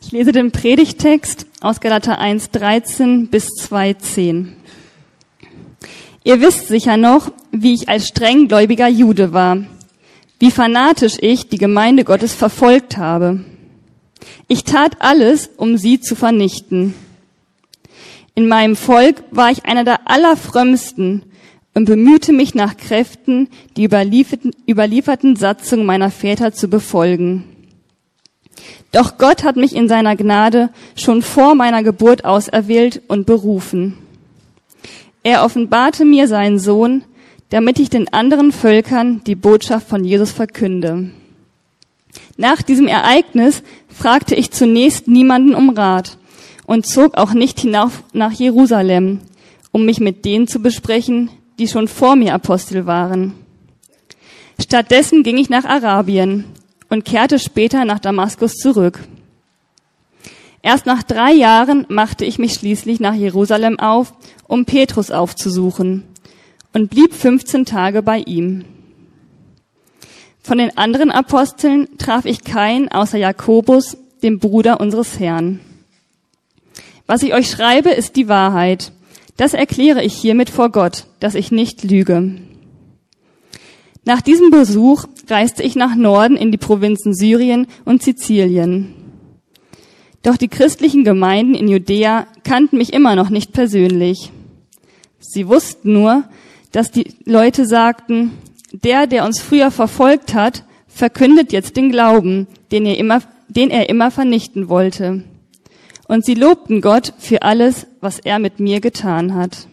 Ich 0.00 0.12
lese 0.12 0.32
den 0.32 0.52
Predigtext 0.52 1.46
aus 1.60 1.80
Galater 1.80 2.18
1, 2.18 2.52
13 2.52 3.26
bis 3.28 3.48
2, 3.56 3.94
10. 3.94 4.52
Ihr 6.24 6.40
wisst 6.40 6.68
sicher 6.68 6.96
noch, 6.96 7.32
wie 7.50 7.74
ich 7.74 7.88
als 7.88 8.08
strenggläubiger 8.08 8.88
Jude 8.88 9.32
war, 9.32 9.58
wie 10.38 10.50
fanatisch 10.50 11.16
ich 11.20 11.48
die 11.48 11.58
Gemeinde 11.58 12.04
Gottes 12.04 12.32
verfolgt 12.32 12.96
habe. 12.96 13.44
Ich 14.46 14.64
tat 14.64 14.96
alles, 15.00 15.50
um 15.56 15.76
sie 15.76 16.00
zu 16.00 16.14
vernichten. 16.14 16.94
In 18.34 18.46
meinem 18.46 18.76
Volk 18.76 19.24
war 19.30 19.50
ich 19.50 19.64
einer 19.64 19.84
der 19.84 20.08
allerfrömmsten 20.08 21.24
und 21.74 21.84
bemühte 21.86 22.32
mich 22.32 22.54
nach 22.54 22.76
Kräften, 22.76 23.48
die 23.76 23.84
überlieferten, 23.84 24.52
überlieferten 24.66 25.34
Satzungen 25.34 25.84
meiner 25.84 26.10
Väter 26.10 26.52
zu 26.52 26.68
befolgen. 26.68 27.57
Doch 28.92 29.18
Gott 29.18 29.44
hat 29.44 29.56
mich 29.56 29.74
in 29.74 29.88
seiner 29.88 30.16
Gnade 30.16 30.70
schon 30.96 31.22
vor 31.22 31.54
meiner 31.54 31.82
Geburt 31.82 32.24
auserwählt 32.24 33.02
und 33.08 33.26
berufen. 33.26 33.98
Er 35.22 35.44
offenbarte 35.44 36.04
mir 36.04 36.26
seinen 36.26 36.58
Sohn, 36.58 37.04
damit 37.50 37.78
ich 37.78 37.90
den 37.90 38.12
anderen 38.12 38.52
Völkern 38.52 39.22
die 39.26 39.34
Botschaft 39.34 39.88
von 39.88 40.04
Jesus 40.04 40.32
verkünde. 40.32 41.10
Nach 42.36 42.62
diesem 42.62 42.86
Ereignis 42.86 43.62
fragte 43.88 44.34
ich 44.34 44.52
zunächst 44.52 45.08
niemanden 45.08 45.54
um 45.54 45.70
Rat 45.70 46.18
und 46.66 46.86
zog 46.86 47.16
auch 47.16 47.32
nicht 47.32 47.60
hinauf 47.60 48.02
nach 48.12 48.32
Jerusalem, 48.32 49.20
um 49.72 49.84
mich 49.84 50.00
mit 50.00 50.24
denen 50.24 50.46
zu 50.46 50.60
besprechen, 50.60 51.30
die 51.58 51.68
schon 51.68 51.88
vor 51.88 52.16
mir 52.16 52.34
Apostel 52.34 52.86
waren. 52.86 53.34
Stattdessen 54.60 55.22
ging 55.22 55.36
ich 55.38 55.50
nach 55.50 55.64
Arabien 55.64 56.44
und 56.88 57.04
kehrte 57.04 57.38
später 57.38 57.84
nach 57.84 57.98
Damaskus 57.98 58.54
zurück. 58.54 59.00
Erst 60.62 60.86
nach 60.86 61.02
drei 61.02 61.32
Jahren 61.32 61.86
machte 61.88 62.24
ich 62.24 62.38
mich 62.38 62.54
schließlich 62.54 63.00
nach 63.00 63.14
Jerusalem 63.14 63.78
auf, 63.78 64.12
um 64.46 64.64
Petrus 64.64 65.10
aufzusuchen 65.10 66.04
und 66.72 66.90
blieb 66.90 67.14
15 67.14 67.64
Tage 67.64 68.02
bei 68.02 68.18
ihm. 68.18 68.64
Von 70.42 70.58
den 70.58 70.76
anderen 70.76 71.10
Aposteln 71.10 71.88
traf 71.98 72.24
ich 72.24 72.42
keinen 72.42 72.88
außer 72.88 73.18
Jakobus, 73.18 73.98
dem 74.22 74.38
Bruder 74.38 74.80
unseres 74.80 75.20
Herrn. 75.20 75.60
Was 77.06 77.22
ich 77.22 77.34
euch 77.34 77.50
schreibe, 77.50 77.90
ist 77.90 78.16
die 78.16 78.28
Wahrheit. 78.28 78.92
Das 79.36 79.54
erkläre 79.54 80.02
ich 80.02 80.14
hiermit 80.14 80.50
vor 80.50 80.70
Gott, 80.70 81.06
dass 81.20 81.34
ich 81.34 81.52
nicht 81.52 81.84
lüge. 81.84 82.34
Nach 84.08 84.22
diesem 84.22 84.48
Besuch 84.48 85.04
reiste 85.28 85.62
ich 85.62 85.76
nach 85.76 85.94
Norden 85.94 86.38
in 86.38 86.50
die 86.50 86.56
Provinzen 86.56 87.12
Syrien 87.12 87.66
und 87.84 88.02
Sizilien. 88.02 88.94
Doch 90.22 90.38
die 90.38 90.48
christlichen 90.48 91.04
Gemeinden 91.04 91.54
in 91.54 91.68
Judäa 91.68 92.26
kannten 92.42 92.78
mich 92.78 92.94
immer 92.94 93.16
noch 93.16 93.28
nicht 93.28 93.52
persönlich. 93.52 94.32
Sie 95.18 95.46
wussten 95.46 95.92
nur, 95.92 96.24
dass 96.72 96.90
die 96.90 97.12
Leute 97.26 97.66
sagten, 97.66 98.30
der, 98.72 99.06
der 99.06 99.26
uns 99.26 99.40
früher 99.40 99.70
verfolgt 99.70 100.32
hat, 100.32 100.64
verkündet 100.86 101.52
jetzt 101.52 101.76
den 101.76 101.90
Glauben, 101.90 102.46
den 102.72 102.86
er 102.86 102.96
immer, 102.96 103.20
den 103.48 103.68
er 103.68 103.90
immer 103.90 104.10
vernichten 104.10 104.70
wollte. 104.70 105.22
Und 106.06 106.24
sie 106.24 106.32
lobten 106.32 106.80
Gott 106.80 107.12
für 107.18 107.42
alles, 107.42 107.86
was 108.00 108.20
er 108.20 108.38
mit 108.38 108.58
mir 108.58 108.80
getan 108.80 109.34
hat. 109.34 109.68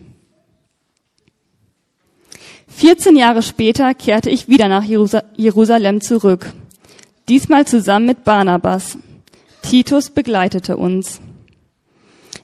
14 2.77 3.15
Jahre 3.15 3.41
später 3.41 3.93
kehrte 3.93 4.29
ich 4.29 4.49
wieder 4.49 4.67
nach 4.67 4.83
Jerusalem 4.83 6.01
zurück. 6.01 6.51
Diesmal 7.29 7.65
zusammen 7.65 8.05
mit 8.05 8.25
Barnabas. 8.25 8.97
Titus 9.61 10.09
begleitete 10.09 10.75
uns. 10.75 11.21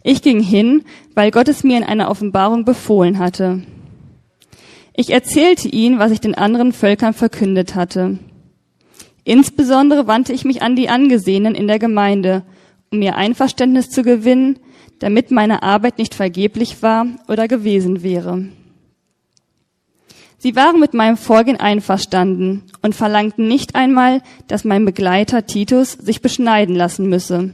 Ich 0.03 0.21
ging 0.21 0.39
hin, 0.39 0.85
weil 1.15 1.31
Gott 1.31 1.49
es 1.49 1.65
mir 1.65 1.75
in 1.77 1.83
einer 1.83 2.09
Offenbarung 2.09 2.63
befohlen 2.63 3.19
hatte. 3.19 3.63
Ich 4.95 5.09
erzählte 5.09 5.67
ihnen, 5.67 5.99
was 5.99 6.13
ich 6.13 6.21
den 6.21 6.35
anderen 6.35 6.71
Völkern 6.71 7.13
verkündet 7.13 7.75
hatte. 7.75 8.17
Insbesondere 9.25 10.07
wandte 10.07 10.31
ich 10.31 10.45
mich 10.45 10.61
an 10.61 10.77
die 10.77 10.87
Angesehenen 10.87 11.55
in 11.55 11.67
der 11.67 11.77
Gemeinde, 11.77 12.43
um 12.89 13.01
ihr 13.01 13.17
Einverständnis 13.17 13.89
zu 13.89 14.01
gewinnen, 14.01 14.59
damit 14.99 15.29
meine 15.29 15.61
Arbeit 15.61 15.97
nicht 15.97 16.15
vergeblich 16.15 16.81
war 16.81 17.05
oder 17.27 17.49
gewesen 17.49 18.01
wäre. 18.01 18.45
Sie 20.43 20.55
waren 20.55 20.79
mit 20.79 20.95
meinem 20.95 21.17
Vorgehen 21.17 21.59
einverstanden 21.59 22.63
und 22.81 22.95
verlangten 22.95 23.47
nicht 23.47 23.75
einmal, 23.75 24.23
dass 24.47 24.63
mein 24.63 24.85
Begleiter 24.85 25.45
Titus 25.45 25.91
sich 25.91 26.23
beschneiden 26.23 26.75
lassen 26.75 27.07
müsse, 27.07 27.53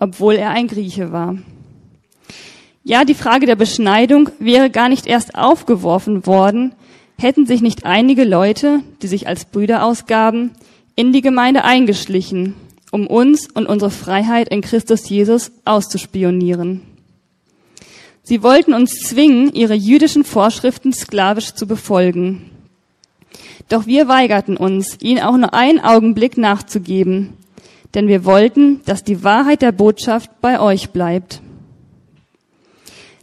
obwohl 0.00 0.34
er 0.34 0.50
ein 0.50 0.66
Grieche 0.66 1.12
war. 1.12 1.38
Ja, 2.84 3.06
die 3.06 3.14
Frage 3.14 3.46
der 3.46 3.56
Beschneidung 3.56 4.28
wäre 4.38 4.68
gar 4.68 4.90
nicht 4.90 5.06
erst 5.06 5.34
aufgeworfen 5.34 6.26
worden, 6.26 6.74
hätten 7.18 7.46
sich 7.46 7.62
nicht 7.62 7.86
einige 7.86 8.24
Leute, 8.24 8.80
die 9.00 9.06
sich 9.06 9.26
als 9.26 9.46
Brüder 9.46 9.82
ausgaben, 9.82 10.50
in 10.94 11.14
die 11.14 11.22
Gemeinde 11.22 11.64
eingeschlichen, 11.64 12.54
um 12.90 13.06
uns 13.06 13.50
und 13.50 13.64
unsere 13.66 13.90
Freiheit 13.90 14.50
in 14.50 14.60
Christus 14.60 15.08
Jesus 15.08 15.52
auszuspionieren. 15.64 16.82
Sie 18.28 18.42
wollten 18.42 18.74
uns 18.74 19.02
zwingen, 19.02 19.54
ihre 19.54 19.74
jüdischen 19.74 20.24
Vorschriften 20.24 20.92
sklavisch 20.92 21.54
zu 21.54 21.64
befolgen. 21.68 22.50
Doch 23.68 23.86
wir 23.86 24.08
weigerten 24.08 24.56
uns, 24.56 24.98
ihnen 25.00 25.22
auch 25.22 25.36
nur 25.36 25.54
einen 25.54 25.78
Augenblick 25.78 26.36
nachzugeben, 26.36 27.34
denn 27.94 28.08
wir 28.08 28.24
wollten, 28.24 28.80
dass 28.84 29.04
die 29.04 29.22
Wahrheit 29.22 29.62
der 29.62 29.70
Botschaft 29.70 30.40
bei 30.40 30.58
euch 30.58 30.90
bleibt. 30.90 31.40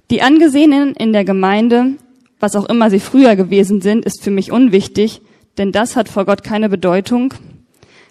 Die 0.10 0.22
Angesehenen 0.22 0.94
in 0.94 1.12
der 1.12 1.26
Gemeinde, 1.26 1.98
was 2.40 2.56
auch 2.56 2.70
immer 2.70 2.90
sie 2.90 3.02
früher 3.02 3.36
gewesen 3.36 3.82
sind, 3.82 4.06
ist 4.06 4.24
für 4.24 4.32
mich 4.32 4.54
unwichtig, 4.54 5.20
denn 5.58 5.74
das 5.74 5.98
hat 5.98 6.08
vor 6.08 6.24
Gott 6.24 6.46
keine 6.46 6.70
Bedeutung, 6.70 7.34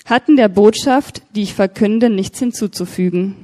hatten 0.04 0.36
der 0.36 0.48
Botschaft, 0.48 1.22
die 1.34 1.42
ich 1.44 1.54
verkünde, 1.54 2.10
nichts 2.10 2.38
hinzuzufügen. 2.38 3.34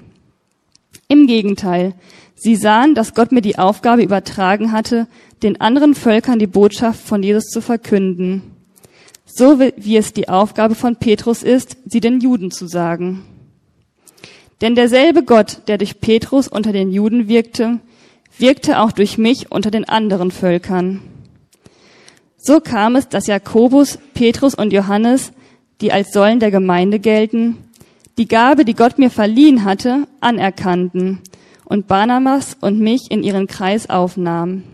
Im 1.09 1.27
Gegenteil, 1.27 1.95
sie 2.39 2.57
sahen, 2.57 2.95
dass 2.95 3.15
Gott 3.15 3.33
mir 3.33 3.43
die 3.43 3.59
Aufgabe 3.59 4.03
übertragen 4.03 4.73
hatte, 4.73 5.07
den 5.43 5.61
anderen 5.61 5.95
Völkern 5.95 6.39
die 6.39 6.47
Botschaft 6.47 7.01
von 7.07 7.23
Jesus 7.23 7.47
zu 7.47 7.61
verkünden, 7.61 8.43
so 9.27 9.61
wie 9.61 9.97
es 9.97 10.13
die 10.13 10.29
Aufgabe 10.29 10.75
von 10.75 10.97
Petrus 10.97 11.43
ist, 11.43 11.77
sie 11.85 12.01
den 12.01 12.21
Juden 12.21 12.51
zu 12.51 12.67
sagen. 12.67 13.25
Denn 14.61 14.75
derselbe 14.75 15.23
Gott, 15.23 15.63
der 15.69 15.79
durch 15.79 16.01
Petrus 16.01 16.49
unter 16.49 16.73
den 16.73 16.91
Juden 16.91 17.29
wirkte, 17.29 17.79
wirkte 18.39 18.81
auch 18.81 18.93
durch 18.93 19.19
mich 19.19 19.51
unter 19.51 19.71
den 19.71 19.85
anderen 19.85 20.31
Völkern. 20.31 21.01
So 22.37 22.61
kam 22.61 22.97
es, 22.97 23.09
dass 23.09 23.27
Jakobus, 23.27 23.99
Petrus 24.15 24.55
und 24.55 24.73
Johannes, 24.73 25.33
die 25.81 25.93
als 25.93 26.13
Säulen 26.13 26.41
der 26.41 26.51
Gemeinde 26.51 26.99
gelten, 26.99 27.59
die 28.17 28.27
Gabe, 28.27 28.65
die 28.65 28.75
Gott 28.75 28.99
mir 28.99 29.11
verliehen 29.11 29.65
hatte, 29.65 30.09
anerkannten 30.21 31.21
und 31.69 31.87
Barnabas 31.87 32.57
und 32.61 32.81
mich 32.81 33.11
in 33.11 33.23
ihren 33.23 33.47
Kreis 33.47 33.91
aufnahmen. 33.91 34.65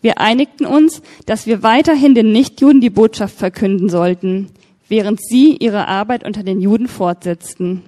Wir 0.00 0.18
einigten 0.18 0.64
uns, 0.64 1.02
dass 1.26 1.46
wir 1.46 1.62
weiterhin 1.62 2.14
den 2.14 2.32
Nichtjuden 2.32 2.80
die 2.80 2.90
Botschaft 2.90 3.36
verkünden 3.36 3.88
sollten, 3.88 4.48
während 4.88 5.20
sie 5.20 5.56
ihre 5.56 5.86
Arbeit 5.86 6.24
unter 6.24 6.42
den 6.42 6.60
Juden 6.60 6.88
fortsetzten. 6.88 7.82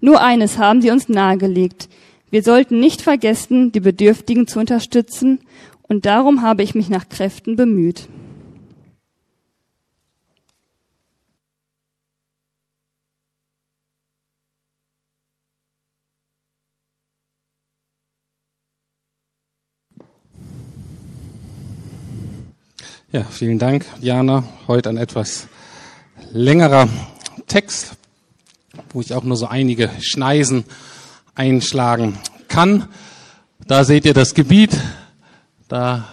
Nur 0.00 0.22
eines 0.22 0.56
haben 0.58 0.80
sie 0.80 0.90
uns 0.90 1.08
nahegelegt, 1.08 1.88
wir 2.30 2.42
sollten 2.42 2.80
nicht 2.80 3.02
vergessen, 3.02 3.70
die 3.70 3.80
Bedürftigen 3.80 4.46
zu 4.46 4.58
unterstützen, 4.58 5.40
und 5.86 6.06
darum 6.06 6.42
habe 6.42 6.62
ich 6.62 6.74
mich 6.74 6.88
nach 6.88 7.08
Kräften 7.08 7.56
bemüht. 7.56 8.08
Ja, 23.14 23.22
vielen 23.22 23.60
Dank, 23.60 23.86
Jana. 24.00 24.42
Heute 24.66 24.88
ein 24.88 24.96
etwas 24.96 25.46
längerer 26.32 26.88
Text, 27.46 27.92
wo 28.90 29.00
ich 29.00 29.14
auch 29.14 29.22
nur 29.22 29.36
so 29.36 29.46
einige 29.46 29.88
Schneisen 30.00 30.64
einschlagen 31.36 32.18
kann. 32.48 32.88
Da 33.68 33.84
seht 33.84 34.04
ihr 34.04 34.14
das 34.14 34.34
Gebiet. 34.34 34.76
Da 35.68 36.08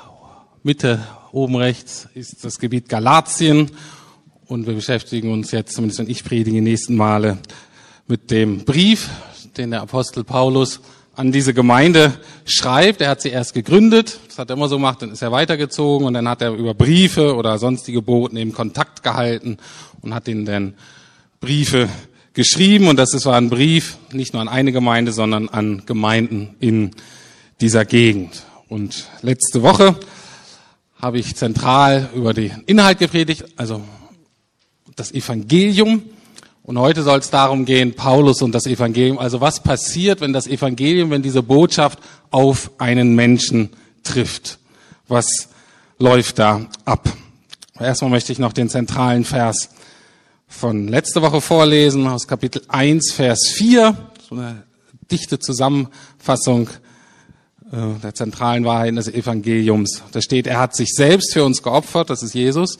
Mitte 0.62 1.04
oben 1.32 1.56
rechts 1.56 2.08
ist 2.14 2.46
das 2.46 2.60
Gebiet 2.60 2.88
Galatien. 2.88 3.72
Und 4.46 4.68
wir 4.68 4.76
beschäftigen 4.76 5.32
uns 5.32 5.50
jetzt, 5.50 5.74
zumindest 5.74 6.02
wenn 6.02 6.08
ich 6.08 6.24
predige, 6.24 6.52
die 6.52 6.62
nächsten 6.62 6.96
Male 6.96 7.40
mit 8.06 8.30
dem 8.30 8.64
Brief, 8.64 9.10
den 9.58 9.72
der 9.72 9.82
Apostel 9.82 10.24
Paulus 10.24 10.82
an 11.16 11.32
diese 11.32 11.54
Gemeinde 11.54 12.14
schreibt. 12.46 13.02
Er 13.02 13.10
hat 13.10 13.22
sie 13.22 13.30
erst 13.30 13.54
gegründet, 13.54 14.20
das 14.28 14.40
hat 14.40 14.50
er 14.50 14.56
immer 14.56 14.70
so 14.70 14.78
gemacht, 14.78 15.02
dann 15.02 15.12
ist 15.12 15.22
er 15.22 15.32
weitergezogen 15.32 16.08
und 16.08 16.14
dann 16.14 16.28
hat 16.28 16.42
er 16.42 16.54
über 16.54 16.74
Briefe 16.74 17.36
oder 17.36 17.58
sonstige 17.58 18.02
Boten 18.02 18.38
eben 18.38 18.54
Kontakt 18.54 19.04
gehalten 19.04 19.58
und 20.02 20.14
hat 20.14 20.28
ihnen 20.28 20.46
dann 20.46 20.74
Briefe 21.40 21.90
geschrieben 22.34 22.88
und 22.88 22.98
das 22.98 23.26
war 23.26 23.36
ein 23.36 23.50
Brief 23.50 23.98
nicht 24.12 24.34
nur 24.34 24.42
an 24.42 24.48
eine 24.48 24.72
Gemeinde, 24.72 25.12
sondern 25.12 25.50
an 25.50 25.84
Gemeinden 25.86 26.56
in 26.60 26.92
dieser 27.60 27.86
Gegend. 27.86 28.44
Und 28.70 29.06
letzte 29.22 29.64
Woche 29.64 29.96
habe 31.02 31.20
ich 31.20 31.36
zentral 31.36 32.10
über 32.16 32.34
den 32.34 32.64
Inhalt 32.68 33.00
gepredigt, 33.00 33.46
also 33.58 33.82
das 34.96 35.12
Evangelium. 35.12 36.04
Und 36.64 36.78
heute 36.78 37.02
soll 37.02 37.20
es 37.20 37.32
darum 37.32 37.66
gehen, 37.66 37.96
Paulus 37.96 38.42
und 38.42 38.54
das 38.54 38.68
Evangelium. 38.68 39.18
Also 39.18 39.42
was 39.42 39.64
passiert, 39.64 40.22
wenn 40.22 40.32
das 40.32 40.46
Evangelium, 40.46 41.10
wenn 41.10 41.24
diese 41.24 41.42
Botschaft 41.42 42.00
auf 42.30 42.72
einen 42.78 43.16
Menschen 43.16 43.72
trifft? 44.04 44.60
Was 45.08 45.50
läuft 45.98 46.38
da 46.38 46.68
ab? 46.86 47.10
Erstmal 47.80 48.12
möchte 48.12 48.32
ich 48.32 48.38
noch 48.38 48.54
den 48.54 48.70
zentralen 48.70 49.26
Vers 49.26 49.70
von 50.48 50.88
letzte 50.88 51.22
Woche 51.24 51.42
vorlesen, 51.42 52.08
aus 52.08 52.28
Kapitel 52.28 52.62
1, 52.68 53.14
Vers 53.14 53.48
4. 53.56 53.98
So 54.30 54.36
eine 54.36 54.64
dichte 55.12 55.40
Zusammenfassung 55.40 56.70
äh, 57.72 58.00
der 58.04 58.14
zentralen 58.14 58.66
Wahrheiten 58.66 58.98
des 58.98 59.08
Evangeliums. 59.08 60.04
Da 60.12 60.22
steht, 60.22 60.46
er 60.46 60.60
hat 60.60 60.76
sich 60.76 60.94
selbst 60.94 61.34
für 61.34 61.44
uns 61.44 61.64
geopfert, 61.64 62.10
das 62.10 62.22
ist 62.22 62.36
Jesus, 62.36 62.78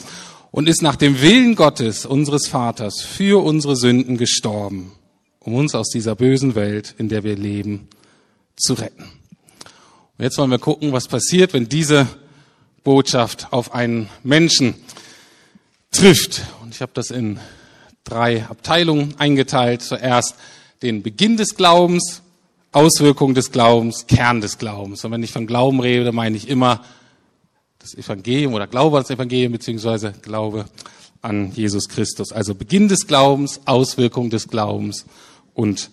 und 0.52 0.68
ist 0.68 0.82
nach 0.82 0.98
dem 0.98 1.22
Willen 1.22 1.56
Gottes, 1.56 2.06
unseres 2.06 2.48
Vaters, 2.48 3.02
für 3.02 3.44
unsere 3.44 3.76
Sünden 3.76 4.18
gestorben, 4.18 4.92
um 5.40 5.56
uns 5.56 5.74
aus 5.74 5.90
dieser 5.90 6.16
bösen 6.16 6.56
Welt, 6.56 6.94
in 6.98 7.10
der 7.10 7.24
wir 7.24 7.36
leben, 7.36 7.88
zu 8.58 8.74
retten. 8.74 9.04
Und 10.18 10.24
jetzt 10.26 10.38
wollen 10.38 10.52
wir 10.52 10.60
gucken, 10.60 10.92
was 10.92 11.08
passiert, 11.08 11.54
wenn 11.54 11.68
diese 11.68 12.08
Botschaft 12.84 13.48
auf 13.52 13.74
einen 13.74 14.10
Menschen 14.24 14.76
trifft. 15.92 16.42
Und 16.62 16.76
ich 16.76 16.82
habe 16.82 16.92
das 16.94 17.10
in 17.10 17.40
drei 18.04 18.46
Abteilungen 18.46 19.16
eingeteilt. 19.18 19.82
Zuerst 19.82 20.36
den 20.82 21.02
Beginn 21.02 21.38
des 21.38 21.56
Glaubens, 21.56 22.22
Auswirkungen 22.72 23.36
des 23.36 23.52
Glaubens, 23.52 24.06
Kern 24.08 24.42
des 24.42 24.58
Glaubens. 24.58 25.04
Und 25.04 25.12
wenn 25.12 25.24
ich 25.24 25.32
von 25.32 25.48
Glauben 25.48 25.80
rede, 25.80 26.12
meine 26.12 26.38
ich 26.38 26.48
immer 26.48 26.84
das 27.82 27.96
Evangelium 27.96 28.54
oder 28.54 28.68
Glaube 28.68 28.98
an 28.98 29.04
das 29.04 29.10
Evangelium 29.10 29.52
beziehungsweise 29.52 30.14
Glaube 30.22 30.66
an 31.22 31.52
Jesus 31.52 31.88
Christus. 31.90 32.32
Also 32.32 32.56
Beginn 32.56 32.88
des 32.88 33.08
Glaubens, 33.08 33.62
Auswirkung 33.66 34.30
des 34.30 34.48
Glaubens 34.48 35.06
und 35.54 35.90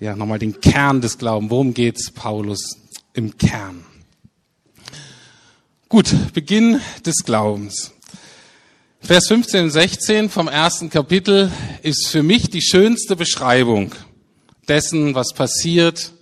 ja 0.00 0.16
nochmal 0.16 0.38
den 0.38 0.60
Kern 0.60 1.00
des 1.00 1.18
Glaubens. 1.18 1.50
Worum 1.50 1.74
geht's 1.74 2.10
Paulus 2.10 2.78
im 3.14 3.36
Kern? 3.38 3.84
Gut, 5.88 6.14
Beginn 6.32 6.80
des 7.04 7.24
Glaubens. 7.24 7.92
Vers 9.00 9.28
15 9.28 9.64
und 9.64 9.70
16 9.70 10.30
vom 10.30 10.48
ersten 10.48 10.90
Kapitel 10.90 11.50
ist 11.82 12.06
für 12.06 12.22
mich 12.22 12.50
die 12.50 12.62
schönste 12.62 13.16
Beschreibung 13.16 13.92
dessen, 14.68 15.14
was 15.14 15.34
passiert, 15.34 16.12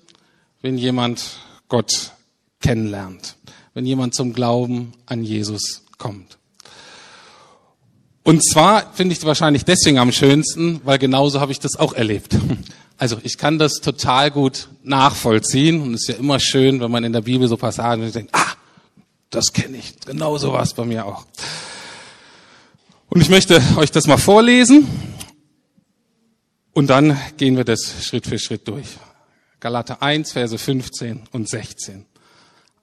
wenn 0.62 0.79
jemand 0.79 1.38
Gott 1.69 2.12
kennenlernt 2.61 3.37
wenn 3.75 3.87
jemand 3.87 4.15
zum 4.15 4.33
Glauben 4.33 4.93
an 5.07 5.23
Jesus 5.25 5.83
kommt. 5.99 6.39
Und 8.23 8.45
zwar 8.45 8.93
finde 8.93 9.15
ich 9.15 9.25
wahrscheinlich 9.25 9.65
deswegen 9.65 9.99
am 9.99 10.13
schönsten, 10.13 10.81
weil 10.85 10.99
genauso 10.99 11.41
habe 11.41 11.53
ich 11.53 11.61
das 11.61 11.77
auch 11.77 11.93
erlebt. 11.93 12.37
Also 13.01 13.17
ich 13.23 13.39
kann 13.39 13.59
das 13.59 13.77
total 13.77 14.31
gut 14.31 14.69
nachvollziehen 14.83 15.81
und 15.81 15.95
es 15.95 16.03
ist 16.03 16.09
ja 16.09 16.15
immer 16.17 16.39
schön, 16.39 16.83
wenn 16.83 16.91
man 16.91 17.03
in 17.03 17.15
der 17.15 17.23
Bibel 17.23 17.49
so 17.49 17.57
Passagen 17.57 18.13
denkt, 18.13 18.35
ah, 18.35 18.53
das 19.31 19.55
kenne 19.55 19.79
ich, 19.79 19.95
genau 20.05 20.37
so 20.37 20.53
war 20.53 20.63
es 20.63 20.75
bei 20.75 20.85
mir 20.85 21.07
auch. 21.07 21.25
Und 23.09 23.23
ich 23.23 23.31
möchte 23.31 23.63
euch 23.77 23.91
das 23.91 24.07
mal 24.07 24.19
vorlesen 24.19 24.87
und 26.75 26.91
dann 26.91 27.19
gehen 27.39 27.57
wir 27.57 27.65
das 27.65 28.05
Schritt 28.05 28.27
für 28.27 28.39
Schritt 28.39 28.69
durch. 28.69 28.89
Galater 29.61 30.03
1, 30.03 30.33
Verse 30.33 30.59
15 30.59 31.23
und 31.33 31.49
16. 31.49 32.05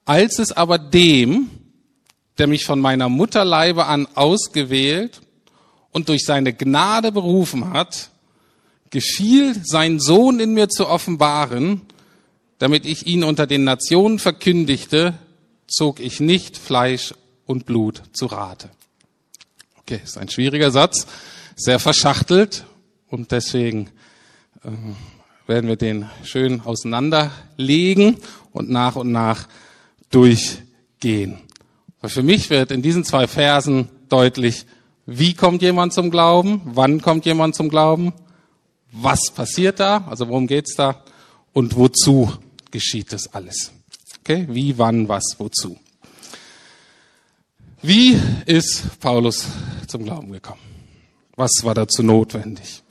Als 0.07 0.39
es 0.39 0.54
aber 0.54 0.77
dem, 0.77 1.50
der 2.38 2.48
mich 2.48 2.63
von 2.63 2.80
meiner 2.80 3.09
Mutterleibe 3.09 3.88
an 3.88 4.07
ausgewählt 4.15 5.19
und 5.92 6.07
durch 6.07 6.24
seine 6.24 6.54
Gnade 6.54 7.12
berufen 7.12 7.74
hat, 7.74 8.09
gefiel, 8.89 9.62
sein 9.65 10.00
Sohn 10.00 10.39
in 10.39 10.54
mir 10.54 10.69
zu 10.69 10.88
offenbaren, 10.88 11.81
damit 12.57 12.86
ich 12.86 13.06
ihn 13.06 13.25
unter 13.25 13.48
den 13.48 13.65
Nationen 13.65 14.18
verkündigte, 14.18 15.13
zog 15.68 16.00
ich 16.00 16.21
nicht 16.21 16.57
Fleisch 16.57 17.13
und 17.45 17.65
Blut 17.65 18.01
zu 18.13 18.27
Rate. 18.27 18.69
Okay, 19.80 20.00
ist 20.01 20.18
ein 20.18 20.30
schwieriger 20.30 20.71
Satz, 20.71 21.06
sehr 21.57 21.80
verschachtelt 21.80 22.63
und 23.10 23.33
deswegen 23.33 23.89
äh, 24.63 24.69
werden 25.48 25.68
wir 25.68 25.75
den 25.75 26.10
schön 26.24 26.62
auseinanderlegen 26.62 28.15
und 28.53 28.69
nach 28.69 28.95
und 28.95 29.12
nach 29.12 29.50
durchgehen. 30.09 31.39
Weil 32.01 32.09
für 32.09 32.24
mich 32.24 32.50
wird 32.50 32.71
in 32.71 32.81
diesen 32.81 33.04
zwei 33.04 33.27
Versen 33.27 33.89
deutlich, 34.09 34.65
wie 35.06 35.33
kommt 35.33 35.62
jemand 35.62 35.94
zum 35.94 36.12
Glauben, 36.12 36.62
wann 36.65 37.01
kommt 37.01 37.25
jemand 37.25 37.56
zum 37.56 37.69
Glauben, 37.69 38.13
was 38.92 39.31
passiert 39.31 39.80
da, 39.80 40.06
also 40.09 40.27
worum 40.27 40.48
geht's 40.48 40.75
da 40.75 41.04
und 41.54 41.75
wozu 41.75 42.31
geschieht 42.71 43.13
das 43.13 43.33
alles. 43.33 43.71
Okay, 44.19 44.45
wie, 44.50 44.77
wann, 44.77 45.07
was, 45.07 45.36
wozu. 45.38 45.77
Wie 47.81 48.19
ist 48.45 49.00
Paulus 49.00 49.45
zum 49.88 50.03
Glauben 50.03 50.31
gekommen? 50.31 50.60
Was 51.36 51.51
war 51.63 51.74
dazu 51.74 52.03
notwendig? 52.03 52.83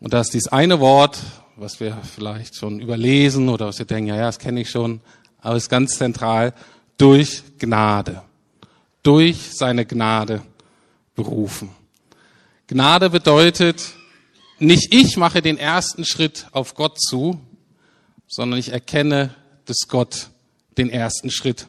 Und 0.00 0.14
da 0.14 0.20
ist 0.20 0.32
dieses 0.32 0.48
eine 0.48 0.80
Wort, 0.80 1.18
was 1.56 1.80
wir 1.80 1.98
vielleicht 2.02 2.54
schon 2.54 2.80
überlesen 2.80 3.48
oder 3.48 3.66
was 3.66 3.78
wir 3.78 3.86
denken, 3.86 4.08
ja, 4.08 4.16
ja, 4.16 4.26
das 4.26 4.38
kenne 4.38 4.60
ich 4.60 4.70
schon, 4.70 5.00
aber 5.40 5.56
es 5.56 5.64
ist 5.64 5.68
ganz 5.68 5.96
zentral, 5.96 6.54
durch 6.96 7.42
Gnade. 7.58 8.22
Durch 9.02 9.54
seine 9.54 9.86
Gnade 9.86 10.42
berufen. 11.14 11.70
Gnade 12.66 13.10
bedeutet, 13.10 13.82
nicht 14.58 14.92
ich 14.92 15.16
mache 15.16 15.40
den 15.40 15.56
ersten 15.56 16.04
Schritt 16.04 16.46
auf 16.52 16.74
Gott 16.74 17.00
zu, 17.00 17.40
sondern 18.26 18.58
ich 18.58 18.72
erkenne, 18.72 19.34
dass 19.64 19.88
Gott 19.88 20.30
den 20.76 20.90
ersten 20.90 21.30
Schritt 21.30 21.68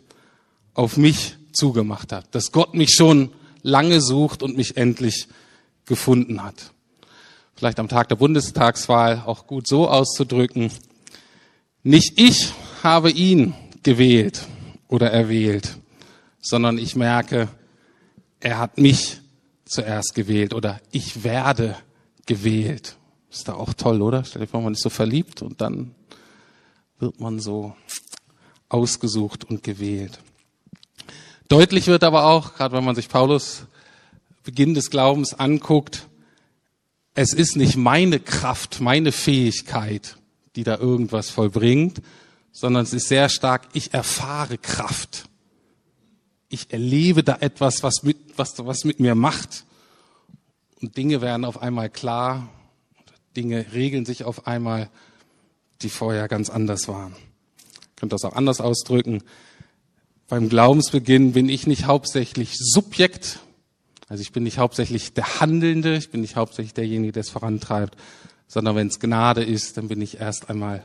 auf 0.74 0.98
mich 0.98 1.38
zugemacht 1.52 2.12
hat, 2.12 2.34
dass 2.36 2.52
Gott 2.52 2.74
mich 2.74 2.92
schon 2.92 3.32
lange 3.62 4.02
sucht 4.02 4.44
und 4.44 4.58
mich 4.58 4.78
endlich 4.78 5.28
gefunden 5.86 6.44
hat. 6.44 6.72
Vielleicht 7.56 7.80
am 7.80 7.90
Tag 7.90 8.08
der 8.10 8.16
Bundestagswahl 8.16 9.24
auch 9.26 9.46
gut 9.46 9.68
so 9.68 9.90
auszudrücken, 9.90 10.72
nicht 11.84 12.20
ich 12.20 12.54
habe 12.84 13.12
ihn 13.12 13.54
gewählt 13.84 14.48
oder 14.88 15.12
erwählt, 15.12 15.78
sondern 16.42 16.78
ich 16.78 16.96
merke, 16.96 17.50
er 18.40 18.58
hat 18.58 18.78
mich 18.78 19.20
zuerst 19.66 20.16
gewählt 20.16 20.54
oder 20.54 20.82
ich 20.92 21.24
werde 21.24 21.76
gewählt. 22.26 22.98
Ist 23.32 23.48
da 23.48 23.54
auch 23.54 23.74
toll, 23.74 24.02
oder? 24.02 24.24
Stell 24.24 24.42
dir 24.42 24.48
vor, 24.48 24.62
man 24.62 24.74
ist 24.74 24.82
so 24.82 24.90
verliebt 24.90 25.42
und 25.42 25.62
dann 25.62 25.94
wird 27.00 27.20
man 27.20 27.40
so 27.40 27.76
ausgesucht 28.68 29.46
und 29.46 29.64
gewählt. 29.64 30.20
Deutlich 31.48 31.88
wird 31.88 32.04
aber 32.04 32.26
auch, 32.26 32.56
gerade 32.56 32.76
wenn 32.76 32.84
man 32.84 32.96
sich 32.96 33.10
Paulus 33.10 33.64
Beginn 34.44 34.74
des 34.74 34.90
Glaubens 34.90 35.34
anguckt, 35.34 36.08
es 37.14 37.34
ist 37.34 37.56
nicht 37.56 37.76
meine 37.76 38.20
Kraft, 38.20 38.82
meine 38.82 39.12
Fähigkeit, 39.12 40.18
die 40.56 40.64
da 40.64 40.78
irgendwas 40.78 41.30
vollbringt, 41.30 42.02
sondern 42.52 42.84
es 42.84 42.94
ist 42.94 43.08
sehr 43.08 43.30
stark, 43.30 43.68
ich 43.74 43.94
erfahre 43.94 44.58
Kraft. 44.58 45.30
Ich 46.50 46.72
erlebe 46.74 47.24
da 47.24 47.38
etwas, 47.40 47.84
was 47.84 48.04
mit, 48.04 48.18
was, 48.38 48.66
was 48.66 48.84
mit 48.84 49.00
mir 49.00 49.16
macht. 49.16 49.66
Und 50.82 50.98
Dinge 50.98 51.22
werden 51.22 51.46
auf 51.46 51.62
einmal 51.62 51.90
klar, 51.90 52.50
Dinge 53.36 53.66
regeln 53.74 54.06
sich 54.06 54.24
auf 54.24 54.48
einmal, 54.48 54.90
die 55.82 55.90
vorher 55.90 56.28
ganz 56.28 56.50
anders 56.50 56.88
waren. 56.88 57.16
Ich 57.92 57.96
könnte 57.96 58.16
das 58.16 58.24
auch 58.24 58.36
anders 58.36 58.62
ausdrücken. 58.62 59.24
Beim 60.28 60.50
Glaubensbeginn 60.50 61.34
bin 61.34 61.50
ich 61.50 61.68
nicht 61.68 61.86
hauptsächlich 61.86 62.56
Subjekt, 62.58 63.40
also 64.10 64.22
ich 64.22 64.32
bin 64.32 64.44
nicht 64.44 64.58
hauptsächlich 64.58 65.14
der 65.14 65.40
Handelnde, 65.40 65.96
ich 65.96 66.10
bin 66.10 66.22
nicht 66.22 66.36
hauptsächlich 66.36 66.74
derjenige, 66.74 67.12
der 67.12 67.22
es 67.22 67.30
vorantreibt, 67.30 67.96
sondern 68.50 68.76
wenn 68.76 68.88
es 68.88 69.00
Gnade 69.00 69.44
ist, 69.44 69.78
dann 69.78 69.88
bin 69.88 70.02
ich 70.02 70.20
erst 70.20 70.50
einmal 70.50 70.84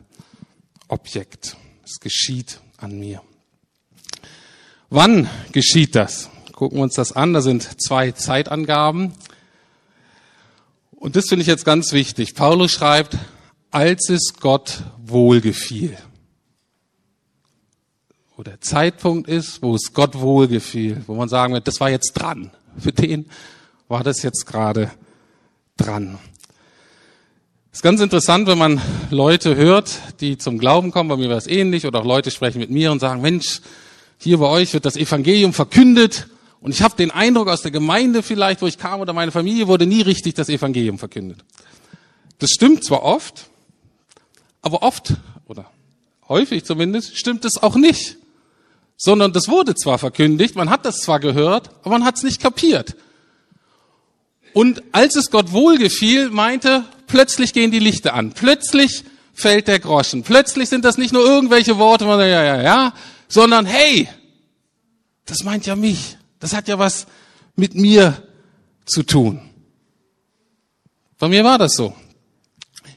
Objekt. 0.86 1.56
Es 1.82 1.98
geschieht 1.98 2.60
an 2.76 2.98
mir. 2.98 3.22
Wann 4.90 5.28
geschieht 5.50 5.94
das? 5.96 6.30
Gucken 6.52 6.78
wir 6.78 6.82
uns 6.82 6.94
das 6.94 7.12
an. 7.12 7.32
Da 7.32 7.40
sind 7.40 7.80
zwei 7.82 8.12
Zeitangaben. 8.12 9.14
Und 10.92 11.16
das 11.16 11.28
finde 11.28 11.40
ich 11.40 11.48
jetzt 11.48 11.64
ganz 11.64 11.92
wichtig. 11.92 12.34
Paulus 12.34 12.70
schreibt, 12.70 13.16
als 13.70 14.10
es 14.10 14.34
Gott 14.38 14.84
wohlgefiel. 14.98 15.96
Wo 18.36 18.42
der 18.42 18.60
Zeitpunkt 18.60 19.28
ist, 19.28 19.62
wo 19.62 19.74
es 19.74 19.94
Gott 19.94 20.20
wohlgefiel, 20.20 21.02
wo 21.06 21.14
man 21.14 21.30
sagen 21.30 21.54
wird, 21.54 21.66
das 21.66 21.80
war 21.80 21.88
jetzt 21.88 22.12
dran. 22.12 22.50
Für 22.78 22.92
den 22.92 23.30
war 23.88 24.04
das 24.04 24.22
jetzt 24.22 24.44
gerade 24.46 24.90
dran. 25.76 26.18
Ist 27.74 27.82
ganz 27.82 28.00
interessant, 28.00 28.46
wenn 28.46 28.56
man 28.56 28.80
Leute 29.10 29.56
hört, 29.56 29.98
die 30.20 30.38
zum 30.38 30.58
Glauben 30.58 30.92
kommen, 30.92 31.08
bei 31.08 31.16
mir 31.16 31.28
war 31.28 31.36
es 31.36 31.48
ähnlich, 31.48 31.86
oder 31.86 32.00
auch 32.00 32.04
Leute 32.04 32.30
sprechen 32.30 32.60
mit 32.60 32.70
mir 32.70 32.92
und 32.92 33.00
sagen, 33.00 33.20
Mensch, 33.20 33.60
hier 34.16 34.38
bei 34.38 34.46
euch 34.46 34.72
wird 34.74 34.84
das 34.84 34.94
Evangelium 34.96 35.52
verkündet 35.52 36.28
und 36.60 36.70
ich 36.70 36.82
habe 36.82 36.94
den 36.94 37.10
Eindruck 37.10 37.48
aus 37.48 37.62
der 37.62 37.72
Gemeinde 37.72 38.22
vielleicht, 38.22 38.62
wo 38.62 38.68
ich 38.68 38.78
kam 38.78 39.00
oder 39.00 39.12
meine 39.12 39.32
Familie, 39.32 39.66
wurde 39.66 39.86
nie 39.86 40.02
richtig 40.02 40.34
das 40.34 40.48
Evangelium 40.48 40.98
verkündet. 40.98 41.38
Das 42.38 42.50
stimmt 42.50 42.84
zwar 42.84 43.02
oft, 43.02 43.46
aber 44.62 44.84
oft 44.84 45.14
oder 45.48 45.68
häufig 46.28 46.64
zumindest 46.64 47.18
stimmt 47.18 47.44
es 47.44 47.60
auch 47.60 47.74
nicht. 47.74 48.18
Sondern 48.96 49.32
das 49.32 49.48
wurde 49.48 49.74
zwar 49.74 49.98
verkündigt, 49.98 50.54
man 50.54 50.70
hat 50.70 50.86
das 50.86 50.98
zwar 50.98 51.18
gehört, 51.18 51.70
aber 51.82 51.98
man 51.98 52.04
hat 52.04 52.18
es 52.18 52.22
nicht 52.22 52.40
kapiert. 52.40 52.94
Und 54.52 54.84
als 54.92 55.16
es 55.16 55.32
Gott 55.32 55.50
wohlgefiel, 55.50 56.30
meinte, 56.30 56.84
plötzlich 57.06 57.52
gehen 57.52 57.70
die 57.70 57.78
Lichter 57.78 58.14
an. 58.14 58.32
Plötzlich 58.32 59.04
fällt 59.32 59.68
der 59.68 59.78
Groschen. 59.78 60.22
Plötzlich 60.22 60.68
sind 60.68 60.84
das 60.84 60.98
nicht 60.98 61.12
nur 61.12 61.24
irgendwelche 61.24 61.78
Worte, 61.78 62.04
ja, 62.04 62.42
ja, 62.42 62.62
ja, 62.62 62.94
sondern 63.28 63.66
hey, 63.66 64.08
das 65.26 65.42
meint 65.42 65.66
ja 65.66 65.76
mich. 65.76 66.16
Das 66.38 66.54
hat 66.54 66.68
ja 66.68 66.78
was 66.78 67.06
mit 67.56 67.74
mir 67.74 68.22
zu 68.84 69.02
tun. 69.02 69.40
Bei 71.18 71.28
mir 71.28 71.44
war 71.44 71.58
das 71.58 71.74
so. 71.74 71.94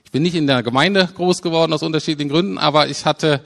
Ich 0.03 0.11
bin 0.11 0.23
nicht 0.23 0.35
in 0.35 0.47
der 0.47 0.63
Gemeinde 0.63 1.09
groß 1.15 1.41
geworden 1.41 1.73
aus 1.73 1.83
unterschiedlichen 1.83 2.29
Gründen, 2.29 2.57
aber 2.57 2.87
ich 2.87 3.05
hatte 3.05 3.41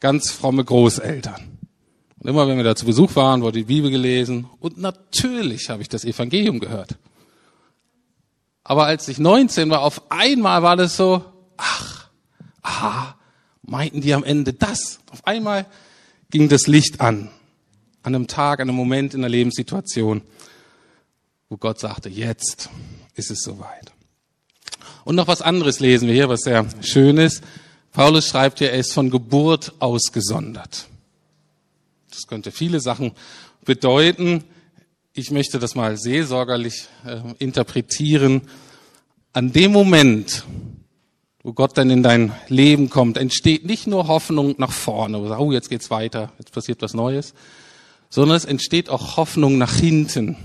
ganz 0.00 0.30
fromme 0.30 0.64
Großeltern. 0.64 1.58
Und 2.18 2.28
immer 2.28 2.46
wenn 2.46 2.56
wir 2.56 2.64
da 2.64 2.76
zu 2.76 2.86
Besuch 2.86 3.16
waren, 3.16 3.42
wurde 3.42 3.58
die 3.58 3.64
Bibel 3.64 3.90
gelesen 3.90 4.46
und 4.60 4.78
natürlich 4.78 5.70
habe 5.70 5.82
ich 5.82 5.88
das 5.88 6.04
Evangelium 6.04 6.60
gehört. 6.60 6.96
Aber 8.64 8.86
als 8.86 9.08
ich 9.08 9.18
19 9.18 9.70
war, 9.70 9.82
auf 9.82 10.10
einmal 10.10 10.62
war 10.62 10.76
das 10.76 10.96
so, 10.96 11.24
ach, 11.56 12.08
aha, 12.62 13.16
meinten 13.62 14.00
die 14.00 14.14
am 14.14 14.24
Ende 14.24 14.52
das? 14.52 15.00
Auf 15.10 15.26
einmal 15.26 15.66
ging 16.30 16.48
das 16.48 16.66
Licht 16.66 17.00
an. 17.00 17.28
An 18.02 18.14
einem 18.14 18.26
Tag, 18.26 18.60
an 18.60 18.68
einem 18.68 18.76
Moment 18.76 19.14
in 19.14 19.20
der 19.20 19.30
Lebenssituation, 19.30 20.22
wo 21.48 21.56
Gott 21.56 21.78
sagte, 21.78 22.08
jetzt 22.08 22.68
ist 23.14 23.30
es 23.30 23.42
soweit. 23.42 23.92
Und 25.04 25.16
noch 25.16 25.28
was 25.28 25.42
anderes 25.42 25.80
lesen 25.80 26.08
wir 26.08 26.14
hier, 26.14 26.28
was 26.28 26.40
sehr 26.40 26.66
schön 26.80 27.18
ist. 27.18 27.42
Paulus 27.92 28.26
schreibt 28.26 28.58
hier, 28.58 28.72
er 28.72 28.78
ist 28.78 28.92
von 28.92 29.10
Geburt 29.10 29.72
ausgesondert. 29.78 30.86
Das 32.10 32.26
könnte 32.26 32.52
viele 32.52 32.80
Sachen 32.80 33.12
bedeuten. 33.64 34.44
Ich 35.14 35.30
möchte 35.30 35.58
das 35.58 35.74
mal 35.74 35.96
seelsorgerlich 35.96 36.88
äh, 37.04 37.20
interpretieren. 37.38 38.42
An 39.32 39.52
dem 39.52 39.72
Moment, 39.72 40.44
wo 41.42 41.52
Gott 41.52 41.76
dann 41.76 41.90
in 41.90 42.02
dein 42.02 42.32
Leben 42.48 42.88
kommt, 42.90 43.18
entsteht 43.18 43.64
nicht 43.66 43.86
nur 43.86 44.08
Hoffnung 44.08 44.54
nach 44.58 44.72
vorne, 44.72 45.22
wo 45.22 45.34
oh, 45.34 45.52
jetzt 45.52 45.68
geht's 45.68 45.90
weiter, 45.90 46.32
jetzt 46.38 46.52
passiert 46.52 46.80
was 46.82 46.94
Neues, 46.94 47.34
sondern 48.08 48.36
es 48.36 48.44
entsteht 48.44 48.88
auch 48.88 49.16
Hoffnung 49.16 49.58
nach 49.58 49.74
hinten. 49.74 50.36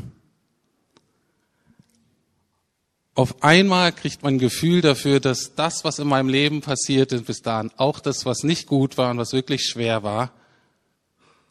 auf 3.18 3.42
einmal 3.42 3.94
kriegt 3.94 4.22
man 4.22 4.36
ein 4.36 4.40
Gefühl 4.40 4.82
dafür, 4.82 5.20
dass 5.20 5.56
das, 5.56 5.84
was 5.84 5.98
in 5.98 6.08
meinem 6.08 6.30
Leben 6.30 6.62
passiert 6.62 7.12
ist 7.12 7.26
bis 7.26 7.42
dahin, 7.42 7.72
auch 7.76 8.00
das, 8.00 8.28
was 8.28 8.44
nicht 8.44 8.68
gut 8.68 9.00
war 9.00 9.10
und 9.10 9.18
was 9.18 9.34
wirklich 9.34 9.64
schwer 9.64 10.04
war, 10.04 10.32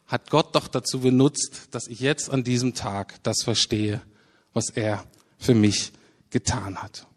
hat 0.07 0.29
Gott 0.29 0.55
doch 0.55 0.67
dazu 0.67 1.01
benutzt, 1.01 1.67
dass 1.71 1.87
ich 1.87 1.99
jetzt 1.99 2.29
an 2.29 2.43
diesem 2.43 2.73
Tag 2.73 3.21
das 3.23 3.43
verstehe, 3.43 4.01
was 4.53 4.69
er 4.69 5.03
für 5.37 5.53
mich 5.53 5.91
getan 6.29 6.77
hat. 6.81 7.07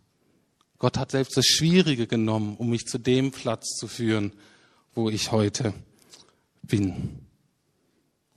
Gott 0.78 0.98
hat 0.98 1.10
selbst 1.10 1.36
das 1.36 1.46
Schwierige 1.46 2.06
genommen, 2.06 2.56
um 2.56 2.70
mich 2.70 2.86
zu 2.86 2.98
dem 2.98 3.30
Platz 3.32 3.76
zu 3.78 3.86
führen, 3.86 4.32
wo 4.94 5.10
ich 5.10 5.30
heute 5.30 5.72
bin. 6.62 7.26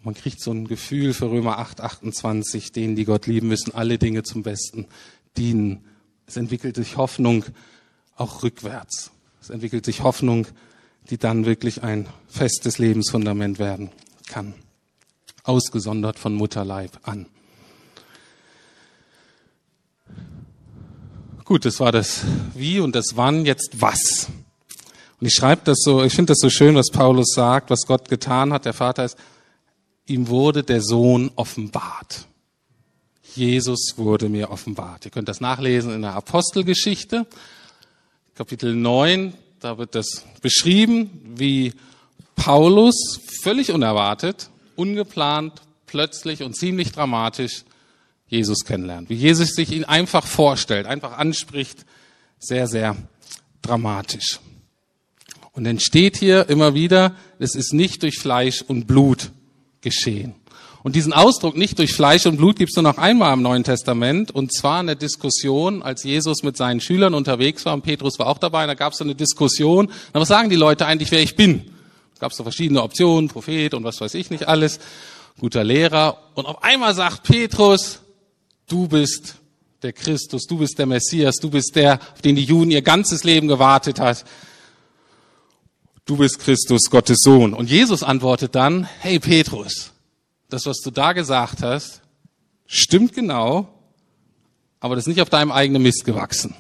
Man 0.02 0.14
kriegt 0.14 0.42
so 0.42 0.52
ein 0.52 0.68
Gefühl 0.68 1.14
für 1.14 1.32
Römer 1.32 1.60
8, 1.60 1.82
28, 1.82 2.74
denen, 2.74 2.96
die 2.96 3.06
Gott 3.06 3.26
lieben 3.26 3.48
müssen, 3.48 3.74
alle 3.74 3.98
Dinge 3.98 4.24
zum 4.24 4.44
Besten 4.44 4.88
dienen 5.38 5.86
es 6.26 6.38
entwickelt 6.38 6.76
sich 6.76 6.98
Hoffnung 6.98 7.46
auch 8.16 8.44
rückwärts. 8.44 9.12
Es 9.42 9.50
entwickelt 9.50 9.86
sich 9.86 10.04
Hoffnung, 10.04 10.48
die 11.10 11.18
dann 11.18 11.46
wirklich 11.46 11.84
ein 11.84 12.08
festes 12.28 12.78
Lebensfundament 12.78 13.60
werden 13.60 13.92
kann. 14.28 14.54
Ausgesondert 15.44 16.20
von 16.20 16.34
Mutterleib 16.36 17.00
an. 17.04 17.28
Gut, 21.46 21.66
das 21.66 21.80
war 21.80 21.92
das 21.92 22.22
Wie 22.56 22.80
und 22.80 22.96
das 22.96 23.16
Wann, 23.18 23.46
jetzt 23.46 23.82
was. 23.82 24.30
Und 25.20 25.28
ich 25.28 25.34
schreibe 25.34 25.62
das 25.66 25.80
so, 25.82 26.04
ich 26.04 26.14
finde 26.14 26.32
das 26.32 26.40
so 26.40 26.50
schön, 26.50 26.76
was 26.76 26.90
Paulus 26.90 27.34
sagt, 27.34 27.70
was 27.70 27.86
Gott 27.86 28.10
getan 28.10 28.54
hat. 28.54 28.66
Der 28.66 28.74
Vater 28.74 29.06
ist, 29.06 29.18
ihm 30.06 30.28
wurde 30.28 30.64
der 30.64 30.82
Sohn 30.82 31.32
offenbart. 31.36 32.28
Jesus 33.36 33.94
wurde 33.98 34.30
mir 34.30 34.52
offenbart. 34.52 35.06
Ihr 35.06 35.12
könnt 35.12 35.28
das 35.28 35.42
nachlesen 35.42 35.94
in 35.94 36.02
der 36.02 36.14
Apostelgeschichte, 36.14 37.26
Kapitel 38.36 38.76
9. 38.76 39.34
Da 39.60 39.78
wird 39.78 39.96
das 39.96 40.26
beschrieben, 40.42 41.10
wie 41.36 41.74
Paulus 42.36 43.20
völlig 43.42 43.72
unerwartet, 43.72 44.50
ungeplant, 44.76 45.62
plötzlich 45.86 46.44
und 46.44 46.56
ziemlich 46.56 46.92
dramatisch 46.92 47.64
Jesus 48.28 48.66
kennenlernt. 48.66 49.10
Wie 49.10 49.16
Jesus 49.16 49.50
sich 49.50 49.72
ihn 49.72 49.84
einfach 49.84 50.26
vorstellt, 50.26 50.88
einfach 50.88 51.18
anspricht. 51.18 51.86
Sehr, 52.40 52.68
sehr 52.68 52.98
dramatisch. 53.62 54.40
Und 55.52 55.66
dann 55.66 55.80
steht 55.80 56.18
hier 56.18 56.50
immer 56.50 56.74
wieder, 56.74 57.16
es 57.38 57.54
ist 57.56 57.74
nicht 57.74 58.02
durch 58.02 58.18
Fleisch 58.18 58.64
und 58.64 58.88
Blut 58.88 59.32
geschehen. 59.82 60.34
Und 60.82 60.96
diesen 60.96 61.14
Ausdruck 61.14 61.56
nicht 61.56 61.80
durch 61.80 61.94
Fleisch 61.94 62.26
und 62.26 62.38
Blut 62.38 62.58
gibt 62.58 62.72
es 62.72 62.76
nur 62.76 62.84
noch 62.84 62.98
einmal 62.98 63.34
im 63.34 63.42
Neuen 63.42 63.64
Testament, 63.64 64.32
und 64.32 64.52
zwar 64.52 64.82
in 64.82 64.88
der 64.88 64.96
Diskussion, 64.96 65.82
als 65.82 66.04
Jesus 66.04 66.44
mit 66.44 66.58
seinen 66.58 66.82
Schülern 66.82 67.14
unterwegs 67.14 67.66
war, 67.66 67.74
und 67.74 67.84
Petrus 67.84 68.20
war 68.20 68.28
auch 68.28 68.38
dabei, 68.38 68.64
und 68.64 68.68
da 68.68 68.74
gab 68.74 68.92
es 68.92 68.98
so 68.98 69.06
eine 69.06 69.16
Diskussion, 69.16 69.90
na, 70.14 70.20
was 70.20 70.28
sagen 70.28 70.50
die 70.50 70.58
Leute 70.58 70.86
eigentlich, 70.86 71.12
wer 71.12 71.22
ich 71.22 71.38
bin? 71.38 71.73
Es 72.24 72.26
gab 72.26 72.34
so 72.34 72.44
verschiedene 72.44 72.82
Optionen, 72.82 73.28
Prophet 73.28 73.74
und 73.74 73.84
was 73.84 74.00
weiß 74.00 74.14
ich 74.14 74.30
nicht 74.30 74.48
alles, 74.48 74.80
guter 75.42 75.62
Lehrer, 75.62 76.18
und 76.36 76.46
auf 76.46 76.64
einmal 76.64 76.96
sagt 76.96 77.24
Petrus, 77.24 78.00
du 78.66 78.88
bist 78.88 79.36
der 79.82 79.92
Christus, 79.92 80.44
du 80.48 80.58
bist 80.58 80.80
der 80.80 80.86
Messias, 80.86 81.36
du 81.42 81.50
bist 81.50 81.76
der, 81.76 82.00
auf 82.14 82.22
den 82.22 82.38
die 82.38 82.46
Juden 82.46 82.72
ihr 82.72 82.82
ganzes 82.82 83.26
Leben 83.26 83.50
gewartet 83.50 84.00
hat. 84.00 84.24
Du 86.06 86.16
bist 86.16 86.40
Christus, 86.40 86.90
Gottes 86.90 87.18
Sohn. 87.20 87.54
Und 87.54 87.70
Jesus 87.70 88.04
antwortet 88.04 88.56
dann, 88.56 88.86
hey 89.02 89.20
Petrus, 89.20 89.92
das, 90.48 90.66
was 90.66 90.78
du 90.78 90.92
da 90.92 91.12
gesagt 91.12 91.62
hast, 91.62 92.04
stimmt 92.68 93.12
genau, 93.12 93.68
aber 94.80 94.96
das 94.96 95.04
ist 95.04 95.10
nicht 95.10 95.22
auf 95.22 95.30
deinem 95.30 95.52
eigenen 95.52 95.84
Mist 95.84 96.06
gewachsen, 96.06 96.56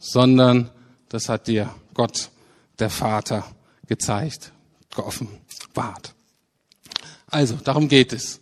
sondern 0.00 0.72
das 1.08 1.28
hat 1.28 1.46
dir 1.46 1.72
Gott, 1.94 2.30
der 2.80 2.90
Vater, 2.90 3.44
gezeigt, 3.86 4.52
geoffenbart. 4.94 6.14
Also, 7.26 7.56
darum 7.62 7.88
geht 7.88 8.12
es. 8.12 8.40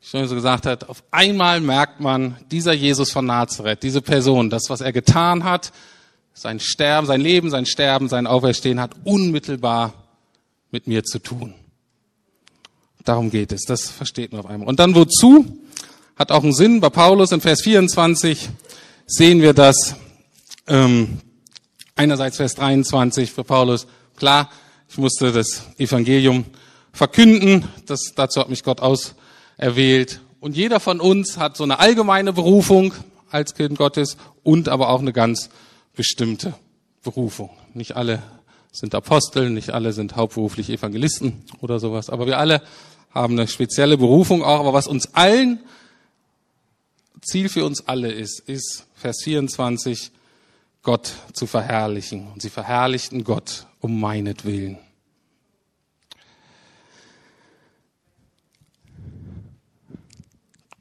Ich 0.00 0.10
schon 0.10 0.26
so 0.26 0.34
gesagt 0.34 0.66
hat, 0.66 0.88
auf 0.88 1.02
einmal 1.10 1.60
merkt 1.60 2.00
man, 2.00 2.36
dieser 2.50 2.72
Jesus 2.72 3.12
von 3.12 3.26
Nazareth, 3.26 3.82
diese 3.82 4.02
Person, 4.02 4.50
das, 4.50 4.68
was 4.68 4.80
er 4.80 4.92
getan 4.92 5.44
hat, 5.44 5.72
sein 6.34 6.60
Sterben, 6.60 7.06
sein 7.06 7.20
Leben, 7.20 7.50
sein 7.50 7.66
Sterben, 7.66 8.08
sein 8.08 8.26
Auferstehen 8.26 8.80
hat 8.80 8.92
unmittelbar 9.04 9.94
mit 10.70 10.86
mir 10.86 11.04
zu 11.04 11.18
tun. 11.18 11.54
Darum 13.04 13.30
geht 13.30 13.52
es. 13.52 13.62
Das 13.62 13.90
versteht 13.90 14.32
man 14.32 14.40
auf 14.40 14.46
einmal. 14.46 14.68
Und 14.68 14.80
dann 14.80 14.94
wozu? 14.94 15.58
Hat 16.16 16.30
auch 16.30 16.42
einen 16.42 16.52
Sinn. 16.52 16.80
Bei 16.80 16.90
Paulus 16.90 17.32
in 17.32 17.40
Vers 17.40 17.62
24 17.62 18.48
sehen 19.06 19.42
wir 19.42 19.54
das. 19.54 19.96
Ähm, 20.66 21.18
einerseits 21.96 22.36
Vers 22.36 22.54
23 22.54 23.32
für 23.32 23.44
Paulus. 23.44 23.86
Klar, 24.16 24.50
ich 24.92 24.98
musste 24.98 25.32
das 25.32 25.62
Evangelium 25.78 26.44
verkünden. 26.92 27.66
Das, 27.86 28.12
dazu 28.14 28.40
hat 28.40 28.50
mich 28.50 28.62
Gott 28.62 28.82
auserwählt. 28.82 30.20
Und 30.38 30.54
jeder 30.54 30.80
von 30.80 31.00
uns 31.00 31.38
hat 31.38 31.56
so 31.56 31.64
eine 31.64 31.78
allgemeine 31.78 32.34
Berufung 32.34 32.92
als 33.30 33.54
Kind 33.54 33.78
Gottes 33.78 34.18
und 34.42 34.68
aber 34.68 34.90
auch 34.90 35.00
eine 35.00 35.14
ganz 35.14 35.48
bestimmte 35.96 36.52
Berufung. 37.02 37.48
Nicht 37.72 37.96
alle 37.96 38.22
sind 38.70 38.94
Apostel, 38.94 39.48
nicht 39.48 39.70
alle 39.70 39.94
sind 39.94 40.14
hauptberuflich 40.14 40.68
Evangelisten 40.68 41.42
oder 41.62 41.80
sowas, 41.80 42.10
aber 42.10 42.26
wir 42.26 42.38
alle 42.38 42.60
haben 43.14 43.38
eine 43.38 43.48
spezielle 43.48 43.96
Berufung 43.96 44.42
auch, 44.42 44.60
aber 44.60 44.74
was 44.74 44.86
uns 44.86 45.14
allen, 45.14 45.60
Ziel 47.22 47.48
für 47.48 47.64
uns 47.64 47.88
alle 47.88 48.12
ist, 48.12 48.40
ist 48.40 48.84
Vers 48.94 49.22
24, 49.24 50.10
Gott 50.82 51.12
zu 51.32 51.46
verherrlichen. 51.46 52.30
Und 52.30 52.42
sie 52.42 52.50
verherrlichten 52.50 53.24
Gott 53.24 53.66
um 53.82 54.00
meinetwillen. 54.00 54.78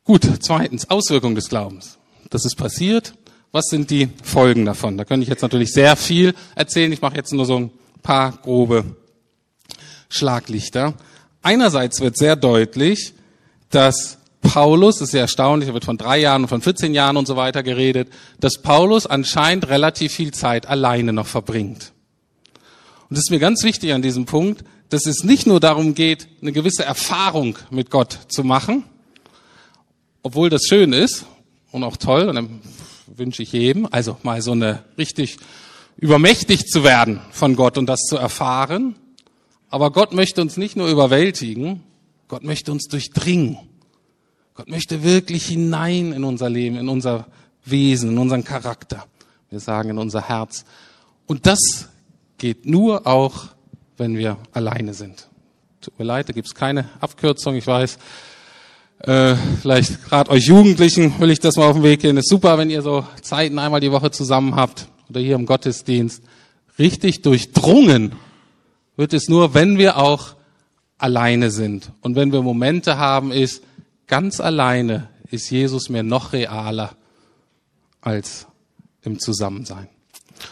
Gut, 0.05 0.27
zweitens, 0.39 0.89
Auswirkung 0.89 1.36
des 1.36 1.50
Glaubens. 1.50 1.98
Das 2.29 2.46
ist 2.46 2.55
passiert. 2.55 3.13
was 3.51 3.65
sind 3.65 3.89
die 3.89 4.08
Folgen 4.24 4.65
davon? 4.65 4.98
Da 4.98 5.03
könnte 5.03 5.24
ich 5.24 5.29
jetzt 5.29 5.41
natürlich 5.41 5.74
sehr 5.74 5.98
viel 5.98 6.34
erzählen. 6.55 6.91
Ich 6.93 7.01
mache 7.01 7.17
jetzt 7.17 7.34
nur 7.34 7.46
so 7.46 7.58
ein 7.58 7.72
paar 8.01 8.31
grobe 8.31 8.96
Schlaglichter. 10.08 10.93
Einerseits 11.41 12.00
wird 12.00 12.17
sehr 12.17 12.38
deutlich, 12.38 13.13
dass 13.70 14.20
Paulus, 14.41 14.96
das 14.96 15.08
ist 15.08 15.12
sehr 15.12 15.22
erstaunlich, 15.22 15.67
da 15.67 15.74
wird 15.74 15.86
von 15.86 15.98
drei 15.98 16.20
Jahren 16.20 16.43
und 16.43 16.48
von 16.48 16.62
14 16.62 16.93
Jahren 16.93 17.17
und 17.17 17.27
so 17.27 17.36
weiter 17.36 17.62
geredet, 17.62 18.10
dass 18.39 18.62
Paulus 18.62 19.05
anscheinend 19.05 19.67
relativ 19.67 20.13
viel 20.13 20.34
Zeit 20.34 20.65
alleine 20.65 21.13
noch 21.13 21.27
verbringt. 21.27 21.91
Und 23.12 23.18
es 23.18 23.25
ist 23.25 23.30
mir 23.30 23.39
ganz 23.39 23.65
wichtig 23.65 23.91
an 23.91 24.01
diesem 24.01 24.24
Punkt, 24.24 24.63
dass 24.88 25.06
es 25.06 25.25
nicht 25.25 25.46
nur 25.46 25.60
darum 25.60 25.96
geht, 25.96 26.30
eine 26.41 26.53
gewisse 26.53 26.86
Erfahrung 26.86 27.58
mit 27.70 27.91
Gott 27.91 28.18
zu 28.30 28.46
machen, 28.46 28.86
obwohl 30.24 30.50
das 30.50 30.62
schön 30.63 30.94
ist 30.94 31.25
und 31.74 31.84
auch 31.84 31.98
toll, 31.98 32.30
und 32.30 32.36
dann 32.36 32.62
wünsche 33.08 33.44
ich 33.44 33.51
jedem, 33.51 33.86
also 33.91 34.15
mal 34.24 34.41
so 34.41 34.53
eine 34.53 34.86
richtig 34.98 35.39
übermächtigt 35.98 36.72
zu 36.72 36.86
werden 36.86 37.20
von 37.32 37.58
Gott 37.58 37.77
und 37.77 37.88
das 37.88 38.00
zu 38.08 38.15
erfahren. 38.15 38.96
Aber 39.70 39.91
Gott 39.91 40.13
möchte 40.13 40.41
uns 40.41 40.56
nicht 40.56 40.77
nur 40.77 40.88
überwältigen, 40.88 41.84
Gott 42.30 42.46
möchte 42.46 42.72
uns 42.72 42.88
durchdringen. 42.88 43.58
Gott 44.53 44.70
möchte 44.70 45.03
wirklich 45.03 45.48
hinein 45.48 46.13
in 46.13 46.24
unser 46.24 46.50
Leben, 46.50 46.77
in 46.77 46.88
unser 46.88 47.27
Wesen, 47.65 48.12
in 48.12 48.18
unseren 48.18 48.46
Charakter. 48.46 49.06
Wir 49.50 49.60
sagen 49.60 49.89
in 49.89 49.98
unser 49.98 50.30
Herz. 50.30 50.63
Und 51.27 51.46
das 51.46 51.89
geht 52.41 52.65
nur 52.65 53.05
auch, 53.05 53.50
wenn 53.98 54.17
wir 54.17 54.38
alleine 54.51 54.95
sind. 54.95 55.29
Tut 55.79 55.98
mir 56.00 56.05
leid, 56.05 56.27
da 56.27 56.33
gibt's 56.33 56.55
keine 56.55 56.89
Abkürzung. 57.00 57.53
Ich 57.55 57.67
weiß, 57.67 58.00
äh, 58.98 59.36
vielleicht 59.62 60.03
gerade 60.05 60.31
euch 60.31 60.48
Jugendlichen 60.48 61.19
will 61.19 61.29
ich 61.29 61.39
das 61.39 61.55
mal 61.55 61.67
auf 61.67 61.75
den 61.75 61.83
Weg 61.83 62.00
gehen. 62.00 62.17
Es 62.17 62.25
ist 62.25 62.31
super, 62.31 62.57
wenn 62.57 62.71
ihr 62.71 62.81
so 62.81 63.05
Zeiten 63.21 63.60
einmal 63.60 63.79
die 63.79 63.91
Woche 63.91 64.10
zusammen 64.10 64.55
habt 64.55 64.88
oder 65.07 65.19
hier 65.19 65.36
im 65.36 65.45
Gottesdienst. 65.45 66.24
Richtig 66.79 67.21
durchdrungen 67.21 68.13
wird 68.95 69.13
es 69.13 69.29
nur, 69.29 69.53
wenn 69.53 69.77
wir 69.77 69.98
auch 69.98 70.36
alleine 70.98 71.51
sind. 71.51 71.91
Und 72.01 72.15
wenn 72.15 72.31
wir 72.31 72.41
Momente 72.41 72.98
haben, 72.98 73.31
ist, 73.31 73.63
ganz 74.07 74.39
alleine 74.39 75.10
ist 75.29 75.51
Jesus 75.51 75.89
mir 75.89 76.01
noch 76.01 76.33
realer 76.33 76.95
als 78.01 78.48
im 79.03 79.19
Zusammensein. 79.19 79.89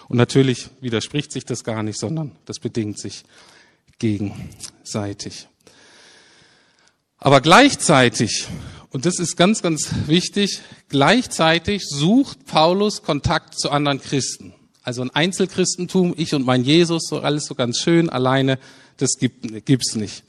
Und 0.08 0.18
natürlich 0.18 0.70
widerspricht 0.82 1.32
sich 1.32 1.46
das 1.46 1.64
gar 1.64 1.84
nicht, 1.84 2.00
sondern 2.00 2.32
das 2.46 2.60
bedingt 2.60 3.00
sich 3.00 3.24
gegenseitig. 4.00 5.48
Aber 7.18 7.42
gleichzeitig, 7.42 8.48
und 8.92 9.06
das 9.06 9.20
ist 9.20 9.36
ganz, 9.36 9.62
ganz 9.62 9.90
wichtig, 10.08 10.62
gleichzeitig 10.88 11.84
sucht 11.86 12.46
Paulus 12.46 13.04
Kontakt 13.04 13.60
zu 13.60 13.72
anderen 13.72 14.02
Christen. 14.02 14.54
Also 14.84 15.02
ein 15.02 15.10
Einzelchristentum, 15.12 16.14
ich 16.18 16.34
und 16.34 16.46
mein 16.46 16.64
Jesus, 16.64 17.04
so 17.08 17.20
alles 17.20 17.46
so 17.46 17.56
ganz 17.56 17.80
schön 17.80 18.10
alleine, 18.10 18.58
das 18.98 19.18
gibt, 19.20 19.66
gibt's 19.66 19.96
nicht. 19.96 20.24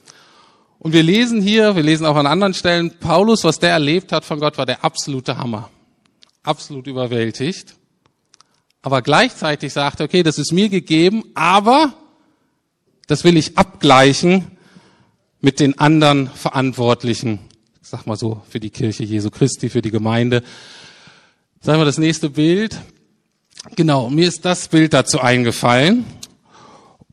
Und 0.80 0.92
wir 0.92 1.02
lesen 1.02 1.40
hier, 1.42 1.76
wir 1.76 1.82
lesen 1.82 2.06
auch 2.06 2.16
an 2.16 2.26
anderen 2.26 2.54
Stellen, 2.54 2.98
Paulus, 2.98 3.44
was 3.44 3.58
der 3.58 3.70
erlebt 3.70 4.12
hat 4.12 4.24
von 4.24 4.40
Gott, 4.40 4.58
war 4.58 4.66
der 4.66 4.84
absolute 4.84 5.36
Hammer. 5.36 5.70
Absolut 6.42 6.86
überwältigt. 6.86 7.76
Aber 8.82 9.02
gleichzeitig 9.02 9.72
sagt 9.72 10.00
okay, 10.00 10.22
das 10.22 10.38
ist 10.38 10.52
mir 10.52 10.68
gegeben, 10.68 11.25
aber 11.34 11.94
das 13.06 13.25
will 13.25 13.37
ich 13.37 13.58
abgleichen 13.58 14.46
mit 15.40 15.60
den 15.60 15.78
anderen 15.78 16.28
Verantwortlichen, 16.28 17.40
ich 17.82 17.88
sag 17.88 18.06
mal 18.06 18.16
so, 18.16 18.42
für 18.49 18.60
die 18.60 18.70
Kirche 18.70 19.04
Jesu 19.04 19.30
Christi, 19.30 19.68
für 19.68 19.82
die 19.82 19.90
Gemeinde. 19.90 20.42
Sagen 21.60 21.80
wir 21.80 21.84
das 21.84 21.99
nächste 21.99 22.30
Bild. 22.30 22.78
Genau, 23.76 24.08
mir 24.08 24.28
ist 24.28 24.44
das 24.44 24.68
Bild 24.68 24.94
dazu 24.94 25.20
eingefallen. 25.20 26.06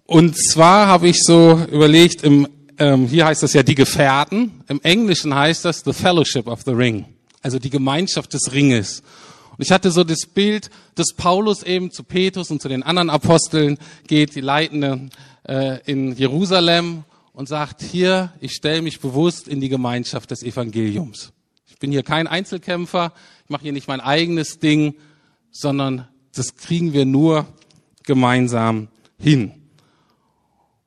Und 0.06 0.38
zwar 0.38 0.88
habe 0.88 1.10
ich 1.10 1.22
so 1.24 1.62
überlegt, 1.70 2.24
im 2.24 2.48
ähm, 2.80 3.08
hier 3.08 3.26
heißt 3.26 3.44
das 3.44 3.54
ja 3.54 3.64
die 3.64 3.76
Gefährten. 3.76 4.64
Im 4.68 4.80
Englischen 4.82 5.34
heißt 5.34 5.66
das 5.66 5.82
the 5.84 5.94
fellowship 5.94 6.48
of 6.48 6.62
the 6.66 6.72
ring. 6.72 7.06
Also 7.42 7.60
die 7.60 7.70
Gemeinschaft 7.70 8.34
des 8.34 8.52
Ringes. 8.52 9.04
Und 9.58 9.64
ich 9.64 9.72
hatte 9.72 9.90
so 9.90 10.04
das 10.04 10.28
Bild, 10.28 10.70
dass 10.96 11.14
Paulus 11.16 11.64
eben 11.64 11.92
zu 11.92 12.04
Petrus 12.04 12.52
und 12.52 12.62
zu 12.62 12.70
den 12.70 12.84
anderen 12.84 13.10
Aposteln 13.10 13.78
geht, 14.06 14.36
die 14.36 14.42
Leitenden 14.42 15.10
äh, 15.48 15.80
in 15.86 16.16
Jerusalem 16.16 17.04
und 17.34 17.48
sagt, 17.48 17.82
hier, 17.82 18.34
ich 18.40 18.54
stelle 18.54 18.84
mich 18.84 19.00
bewusst 19.00 19.48
in 19.48 19.60
die 19.60 19.70
Gemeinschaft 19.70 20.30
des 20.30 20.44
Evangeliums. 20.44 21.32
Ich 21.68 21.80
bin 21.80 21.92
hier 21.92 22.04
kein 22.04 22.28
Einzelkämpfer, 22.28 23.14
ich 23.44 23.50
mache 23.50 23.64
hier 23.64 23.74
nicht 23.74 23.88
mein 23.88 24.02
eigenes 24.02 24.60
Ding, 24.60 24.96
sondern 25.52 26.08
das 26.36 26.56
kriegen 26.56 26.94
wir 26.94 27.06
nur 27.06 27.48
gemeinsam 28.04 28.90
hin. 29.18 29.57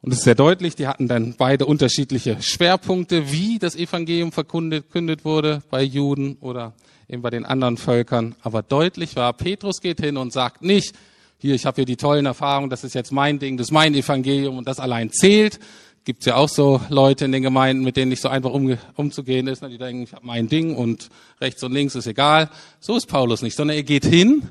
Und 0.02 0.12
es 0.12 0.18
ist 0.18 0.24
sehr 0.24 0.34
deutlich, 0.34 0.76
die 0.76 0.86
hatten 0.86 1.08
dann 1.08 1.34
beide 1.36 1.66
unterschiedliche 1.66 2.40
Schwerpunkte, 2.40 3.30
wie 3.32 3.58
das 3.58 3.76
Evangelium 3.76 4.32
verkündet 4.32 5.24
wurde 5.24 5.62
bei 5.70 5.82
Juden 5.82 6.38
oder 6.40 6.72
eben 7.06 7.20
bei 7.20 7.28
den 7.28 7.44
anderen 7.44 7.76
Völkern. 7.76 8.34
Aber 8.40 8.62
deutlich 8.62 9.16
war, 9.16 9.32
Petrus 9.34 9.80
geht 9.82 10.00
hin 10.00 10.16
und 10.16 10.32
sagt 10.32 10.62
nicht, 10.62 10.94
hier, 11.36 11.54
ich 11.54 11.66
habe 11.66 11.76
hier 11.76 11.84
die 11.84 11.96
tollen 11.96 12.24
Erfahrungen, 12.24 12.70
das 12.70 12.84
ist 12.84 12.94
jetzt 12.94 13.12
mein 13.12 13.38
Ding, 13.38 13.58
das 13.58 13.68
ist 13.68 13.72
mein 13.72 13.94
Evangelium 13.94 14.56
und 14.56 14.68
das 14.68 14.80
allein 14.80 15.10
zählt. 15.10 15.58
Gibt 16.04 16.24
ja 16.24 16.36
auch 16.36 16.48
so 16.48 16.80
Leute 16.88 17.26
in 17.26 17.32
den 17.32 17.42
Gemeinden, 17.42 17.84
mit 17.84 17.96
denen 17.96 18.08
nicht 18.08 18.22
so 18.22 18.30
einfach 18.30 18.52
um, 18.52 18.78
umzugehen 18.94 19.48
ist, 19.48 19.60
ne? 19.60 19.68
die 19.68 19.76
denken, 19.76 20.02
ich 20.02 20.14
habe 20.14 20.26
mein 20.26 20.48
Ding 20.48 20.74
und 20.76 21.10
rechts 21.42 21.62
und 21.62 21.72
links 21.72 21.94
ist 21.94 22.06
egal. 22.06 22.48
So 22.78 22.96
ist 22.96 23.06
Paulus 23.06 23.42
nicht, 23.42 23.54
sondern 23.54 23.76
er 23.76 23.82
geht 23.82 24.06
hin 24.06 24.48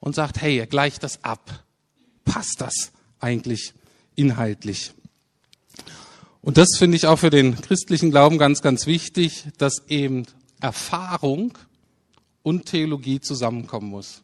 und 0.00 0.16
sagt, 0.16 0.40
hey, 0.42 0.58
er 0.58 0.66
gleicht 0.66 1.04
das 1.04 1.22
ab. 1.22 1.64
Passt 2.24 2.60
das 2.60 2.92
eigentlich 3.20 3.72
inhaltlich. 4.22 4.92
Und 6.42 6.56
das 6.56 6.76
finde 6.78 6.96
ich 6.96 7.06
auch 7.06 7.18
für 7.18 7.30
den 7.30 7.60
christlichen 7.60 8.12
Glauben 8.12 8.38
ganz, 8.38 8.62
ganz 8.62 8.86
wichtig, 8.86 9.46
dass 9.58 9.82
eben 9.88 10.26
Erfahrung 10.60 11.58
und 12.44 12.66
Theologie 12.66 13.20
zusammenkommen 13.20 13.90
muss. 13.90 14.22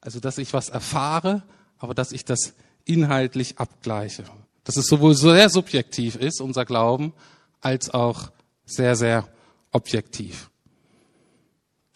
Also, 0.00 0.20
dass 0.20 0.38
ich 0.38 0.52
was 0.54 0.70
erfahre, 0.70 1.42
aber 1.78 1.94
dass 1.94 2.12
ich 2.12 2.24
das 2.24 2.54
inhaltlich 2.84 3.58
abgleiche. 3.58 4.24
Dass 4.64 4.76
es 4.76 4.86
sowohl 4.86 5.14
sehr 5.14 5.50
subjektiv 5.50 6.16
ist, 6.16 6.40
unser 6.40 6.64
Glauben, 6.64 7.12
als 7.60 7.90
auch 7.90 8.32
sehr, 8.64 8.96
sehr 8.96 9.28
objektiv. 9.70 10.50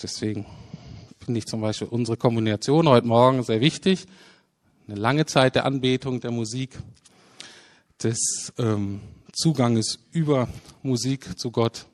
Deswegen 0.03 0.45
finde 1.25 1.39
ich 1.39 1.47
zum 1.47 1.63
Beispiel 1.63 1.89
unsere 1.89 2.19
Kommunikation 2.19 2.87
heute 2.87 3.07
Morgen 3.07 3.43
sehr 3.43 3.61
wichtig 3.61 4.07
eine 4.89 4.99
lange 4.99 5.27
Zeit 5.27 5.55
der 5.55 5.65
Anbetung, 5.65 6.21
der 6.21 6.31
Musik, 6.31 6.79
des 8.03 8.53
ähm, 8.59 9.01
Zuganges 9.33 9.99
über 10.13 10.49
Musik 10.83 11.39
zu 11.39 11.51
Gott 11.51 11.87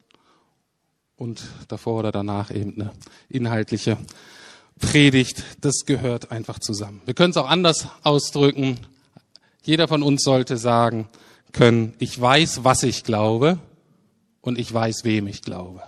und 1.17 1.43
davor 1.69 2.01
oder 2.01 2.13
danach 2.13 2.51
eben 2.51 2.81
eine 2.81 2.93
inhaltliche 3.29 3.97
Predigt. 4.79 5.45
Das 5.61 5.85
gehört 5.87 6.33
einfach 6.33 6.59
zusammen. 6.59 7.01
Wir 7.05 7.15
können 7.15 7.31
es 7.31 7.37
auch 7.37 7.49
anders 7.49 7.89
ausdrücken. 8.03 8.79
Jeder 9.63 9.87
von 9.87 10.03
uns 10.03 10.23
sollte 10.23 10.57
sagen 10.57 11.09
können, 11.53 11.95
ich 11.99 12.21
weiß, 12.21 12.65
was 12.65 12.83
ich 12.83 13.05
glaube 13.05 13.59
und 14.41 14.59
ich 14.59 14.73
weiß, 14.73 15.05
wem 15.05 15.29
ich 15.29 15.43
glaube. 15.43 15.83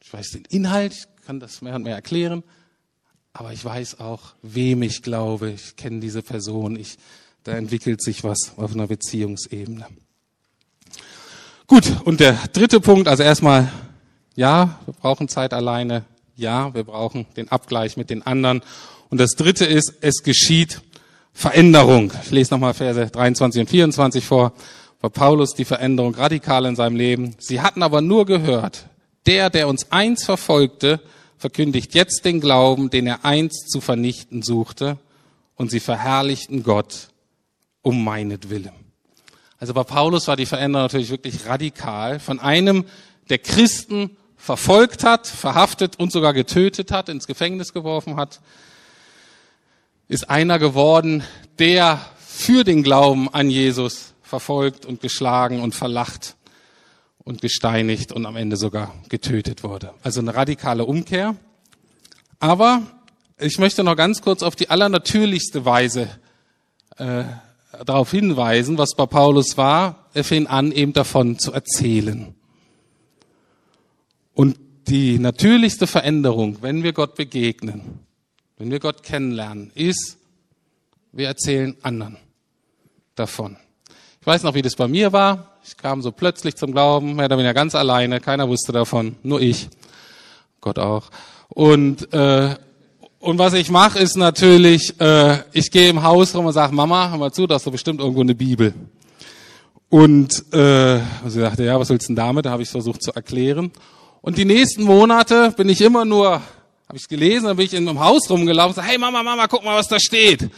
Ich 0.00 0.12
weiß 0.12 0.32
den 0.32 0.44
Inhalt, 0.44 1.08
kann 1.24 1.40
das 1.40 1.62
mehr 1.62 1.76
und 1.76 1.84
mehr 1.84 1.94
erklären, 1.94 2.44
aber 3.34 3.52
ich 3.52 3.64
weiß 3.64 3.98
auch, 3.98 4.20
wem 4.42 4.82
ich 4.82 5.02
glaube. 5.02 5.50
Ich 5.50 5.74
kenne 5.74 5.98
diese 5.98 6.22
Person. 6.22 6.76
Ich, 6.76 6.96
da 7.42 7.52
entwickelt 7.52 8.00
sich 8.00 8.22
was 8.22 8.52
auf 8.56 8.72
einer 8.72 8.86
Beziehungsebene. 8.86 9.86
Gut, 11.66 11.84
und 12.04 12.20
der 12.20 12.38
dritte 12.52 12.78
Punkt, 12.78 13.08
also 13.08 13.24
erstmal, 13.24 13.72
ja, 14.36 14.78
wir 14.86 14.94
brauchen 14.94 15.28
Zeit 15.28 15.52
alleine. 15.52 16.04
Ja, 16.36 16.72
wir 16.74 16.84
brauchen 16.84 17.26
den 17.36 17.50
Abgleich 17.50 17.96
mit 17.96 18.08
den 18.08 18.24
anderen. 18.24 18.62
Und 19.10 19.18
das 19.18 19.32
dritte 19.32 19.64
ist, 19.64 19.94
es 20.00 20.22
geschieht 20.22 20.80
Veränderung. 21.32 22.12
Ich 22.24 22.30
lese 22.30 22.54
nochmal 22.54 22.74
Verse 22.74 23.06
23 23.06 23.62
und 23.62 23.68
24 23.68 24.24
vor. 24.24 24.52
War 25.00 25.10
Paulus 25.10 25.54
die 25.54 25.64
Veränderung 25.64 26.14
radikal 26.14 26.66
in 26.66 26.76
seinem 26.76 26.96
Leben. 26.96 27.34
Sie 27.38 27.60
hatten 27.60 27.82
aber 27.82 28.00
nur 28.00 28.26
gehört, 28.26 28.86
der, 29.26 29.50
der 29.50 29.66
uns 29.66 29.90
eins 29.90 30.24
verfolgte, 30.24 31.00
verkündigt 31.44 31.94
jetzt 31.94 32.24
den 32.24 32.40
Glauben, 32.40 32.88
den 32.88 33.06
er 33.06 33.26
einst 33.26 33.70
zu 33.70 33.82
vernichten 33.82 34.40
suchte, 34.40 34.96
und 35.56 35.70
sie 35.70 35.78
verherrlichten 35.78 36.62
Gott 36.62 37.08
um 37.82 38.02
meinetwillen. 38.02 38.72
Also 39.58 39.74
bei 39.74 39.84
Paulus 39.84 40.26
war 40.26 40.36
die 40.36 40.46
Veränderung 40.46 40.86
natürlich 40.86 41.10
wirklich 41.10 41.44
radikal. 41.44 42.18
Von 42.18 42.40
einem, 42.40 42.86
der 43.28 43.36
Christen 43.36 44.16
verfolgt 44.38 45.04
hat, 45.04 45.26
verhaftet 45.26 45.98
und 45.98 46.12
sogar 46.12 46.32
getötet 46.32 46.90
hat, 46.90 47.10
ins 47.10 47.26
Gefängnis 47.26 47.74
geworfen 47.74 48.16
hat, 48.16 48.40
ist 50.08 50.30
einer 50.30 50.58
geworden, 50.58 51.24
der 51.58 52.00
für 52.26 52.64
den 52.64 52.82
Glauben 52.82 53.28
an 53.28 53.50
Jesus 53.50 54.14
verfolgt 54.22 54.86
und 54.86 55.02
geschlagen 55.02 55.60
und 55.60 55.74
verlacht 55.74 56.36
und 57.24 57.40
gesteinigt 57.40 58.12
und 58.12 58.26
am 58.26 58.36
Ende 58.36 58.56
sogar 58.56 58.94
getötet 59.08 59.62
wurde. 59.62 59.94
Also 60.02 60.20
eine 60.20 60.34
radikale 60.34 60.84
Umkehr. 60.84 61.36
Aber 62.38 62.82
ich 63.38 63.58
möchte 63.58 63.82
noch 63.82 63.96
ganz 63.96 64.22
kurz 64.22 64.42
auf 64.42 64.56
die 64.56 64.70
allernatürlichste 64.70 65.64
Weise 65.64 66.08
äh, 66.98 67.24
darauf 67.84 68.10
hinweisen, 68.10 68.78
was 68.78 68.94
bei 68.94 69.06
Paulus 69.06 69.56
war. 69.56 70.10
Er 70.14 70.24
fing 70.24 70.46
an, 70.46 70.70
eben 70.70 70.92
davon 70.92 71.38
zu 71.38 71.52
erzählen. 71.52 72.34
Und 74.34 74.58
die 74.88 75.18
natürlichste 75.18 75.86
Veränderung, 75.86 76.58
wenn 76.60 76.82
wir 76.82 76.92
Gott 76.92 77.14
begegnen, 77.14 78.00
wenn 78.58 78.70
wir 78.70 78.80
Gott 78.80 79.02
kennenlernen, 79.02 79.72
ist, 79.74 80.18
wir 81.12 81.26
erzählen 81.26 81.76
anderen 81.82 82.18
davon. 83.14 83.56
Ich 84.20 84.26
weiß 84.26 84.42
noch, 84.42 84.54
wie 84.54 84.62
das 84.62 84.76
bei 84.76 84.88
mir 84.88 85.12
war. 85.12 85.53
Ich 85.66 85.78
kam 85.78 86.02
so 86.02 86.12
plötzlich 86.12 86.56
zum 86.56 86.72
Glauben, 86.72 87.16
mehr 87.16 87.24
oder 87.24 87.38
weniger 87.38 87.54
ganz 87.54 87.74
alleine, 87.74 88.20
keiner 88.20 88.48
wusste 88.48 88.70
davon, 88.72 89.16
nur 89.22 89.40
ich, 89.40 89.68
Gott 90.60 90.78
auch. 90.78 91.10
Und 91.48 92.12
äh, 92.12 92.54
und 93.18 93.38
was 93.38 93.54
ich 93.54 93.70
mache, 93.70 93.98
ist 93.98 94.18
natürlich, 94.18 95.00
äh, 95.00 95.38
ich 95.54 95.70
gehe 95.70 95.88
im 95.88 96.02
Haus 96.02 96.34
rum 96.34 96.44
und 96.44 96.52
sage, 96.52 96.74
Mama, 96.74 97.08
hör 97.08 97.16
mal 97.16 97.32
zu, 97.32 97.46
da 97.46 97.54
hast 97.54 97.64
du 97.64 97.70
bestimmt 97.70 98.00
irgendwo 98.00 98.20
eine 98.20 98.34
Bibel. 98.34 98.74
Und 99.88 100.52
äh, 100.52 100.98
sie 101.26 101.40
sagte, 101.40 101.64
ja, 101.64 101.80
was 101.80 101.88
willst 101.88 102.04
du 102.04 102.08
denn 102.08 102.16
damit? 102.16 102.44
Da 102.44 102.50
habe 102.50 102.62
ich 102.62 102.68
versucht 102.68 103.02
zu 103.02 103.12
erklären. 103.12 103.72
Und 104.20 104.36
die 104.36 104.44
nächsten 104.44 104.82
Monate 104.82 105.54
bin 105.56 105.70
ich 105.70 105.80
immer 105.80 106.04
nur, 106.04 106.32
habe 106.32 106.96
ich 106.96 107.08
gelesen, 107.08 107.46
dann 107.46 107.56
bin 107.56 107.64
ich 107.64 107.72
in 107.72 107.88
einem 107.88 108.00
Haus 108.00 108.28
rumgelaufen 108.28 108.72
und 108.72 108.74
sage, 108.74 108.88
hey 108.88 108.98
Mama, 108.98 109.22
Mama, 109.22 109.46
guck 109.46 109.64
mal, 109.64 109.78
was 109.78 109.88
da 109.88 109.98
steht. 109.98 110.50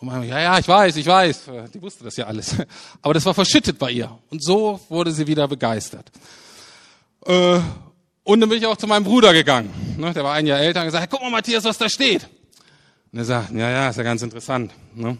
Und 0.00 0.08
Mama, 0.08 0.24
ja, 0.24 0.40
ja, 0.40 0.58
ich 0.58 0.66
weiß, 0.66 0.96
ich 0.96 1.06
weiß. 1.06 1.50
Die 1.74 1.82
wusste 1.82 2.04
das 2.04 2.16
ja 2.16 2.26
alles. 2.26 2.56
Aber 3.02 3.12
das 3.12 3.26
war 3.26 3.34
verschüttet 3.34 3.78
bei 3.78 3.90
ihr. 3.90 4.10
Und 4.30 4.42
so 4.42 4.80
wurde 4.88 5.12
sie 5.12 5.26
wieder 5.26 5.46
begeistert. 5.46 6.10
Äh, 7.26 7.60
und 8.24 8.40
dann 8.40 8.48
bin 8.48 8.58
ich 8.58 8.66
auch 8.66 8.78
zu 8.78 8.86
meinem 8.86 9.04
Bruder 9.04 9.34
gegangen. 9.34 9.96
Ne, 9.98 10.14
der 10.14 10.24
war 10.24 10.32
ein 10.32 10.46
Jahr 10.46 10.58
älter 10.58 10.80
und 10.80 10.86
gesagt, 10.86 11.10
guck 11.10 11.20
mal 11.20 11.30
Matthias, 11.30 11.64
was 11.64 11.76
da 11.76 11.90
steht. 11.90 12.26
Und 13.12 13.18
er 13.18 13.24
sagt, 13.26 13.52
ja, 13.52 13.70
ja, 13.70 13.90
ist 13.90 13.96
ja 13.96 14.02
ganz 14.02 14.22
interessant. 14.22 14.72
Ne? 14.94 15.18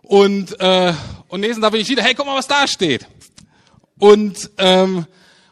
Und, 0.00 0.58
äh, 0.58 0.94
und 1.28 1.40
nächsten 1.40 1.60
Tag 1.60 1.72
bin 1.72 1.82
ich 1.82 1.88
wieder, 1.90 2.02
hey, 2.02 2.14
guck 2.14 2.24
mal, 2.24 2.36
was 2.36 2.48
da 2.48 2.66
steht. 2.66 3.06
Und, 3.98 4.50
ähm, 4.56 5.04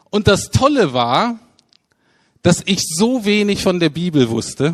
und 0.09 0.27
das 0.27 0.49
Tolle 0.49 0.93
war, 0.93 1.37
dass 2.41 2.63
ich 2.65 2.79
so 2.87 3.23
wenig 3.23 3.61
von 3.61 3.79
der 3.79 3.89
Bibel 3.89 4.29
wusste 4.29 4.73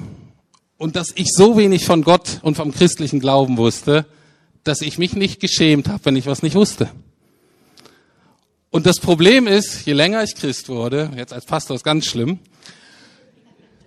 und 0.78 0.96
dass 0.96 1.12
ich 1.16 1.28
so 1.34 1.58
wenig 1.58 1.86
von 1.86 2.04
Gott 2.04 2.40
und 2.42 2.56
vom 2.56 2.72
christlichen 2.72 3.20
Glauben 3.20 3.58
wusste, 3.58 4.06
dass 4.64 4.82
ich 4.82 4.98
mich 4.98 5.14
nicht 5.14 5.40
geschämt 5.40 5.88
habe, 5.88 6.06
wenn 6.06 6.16
ich 6.16 6.26
was 6.26 6.44
nicht 6.44 6.56
wusste. 6.56 6.90
Und 8.70 8.86
das 8.86 9.00
Problem 9.00 9.46
ist, 9.46 9.86
je 9.86 9.94
länger 9.94 10.24
ich 10.24 10.36
Christ 10.36 10.68
wurde, 10.68 11.12
jetzt 11.16 11.32
als 11.32 11.46
Pastor 11.46 11.76
ist 11.76 11.84
ganz 11.84 12.06
schlimm, 12.06 12.40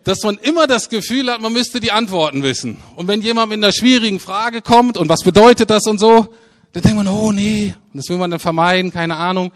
dass 0.05 0.23
man 0.23 0.39
immer 0.39 0.69
das 0.69 0.89
Gefühl 0.89 1.33
hat, 1.33 1.41
man 1.41 1.53
müsste 1.53 1.81
die 1.81 1.91
Antworten 1.91 2.45
wissen. 2.45 2.77
Und 2.95 3.09
wenn 3.09 3.21
jemand 3.21 3.49
mit 3.49 3.59
einer 3.59 3.73
schwierigen 3.73 4.21
Frage 4.21 4.63
kommt 4.63 4.97
und 4.97 5.09
was 5.09 5.25
bedeutet 5.25 5.71
das 5.71 5.87
und 5.89 5.99
so, 5.99 6.29
dann 6.73 6.83
denkt 6.83 6.99
man, 6.99 7.09
oh 7.09 7.33
nee, 7.33 7.75
und 7.93 7.99
das 7.99 8.09
will 8.09 8.17
man 8.17 8.31
dann 8.31 8.39
vermeiden, 8.39 8.93
keine 8.93 9.17
Ahnung. 9.17 9.51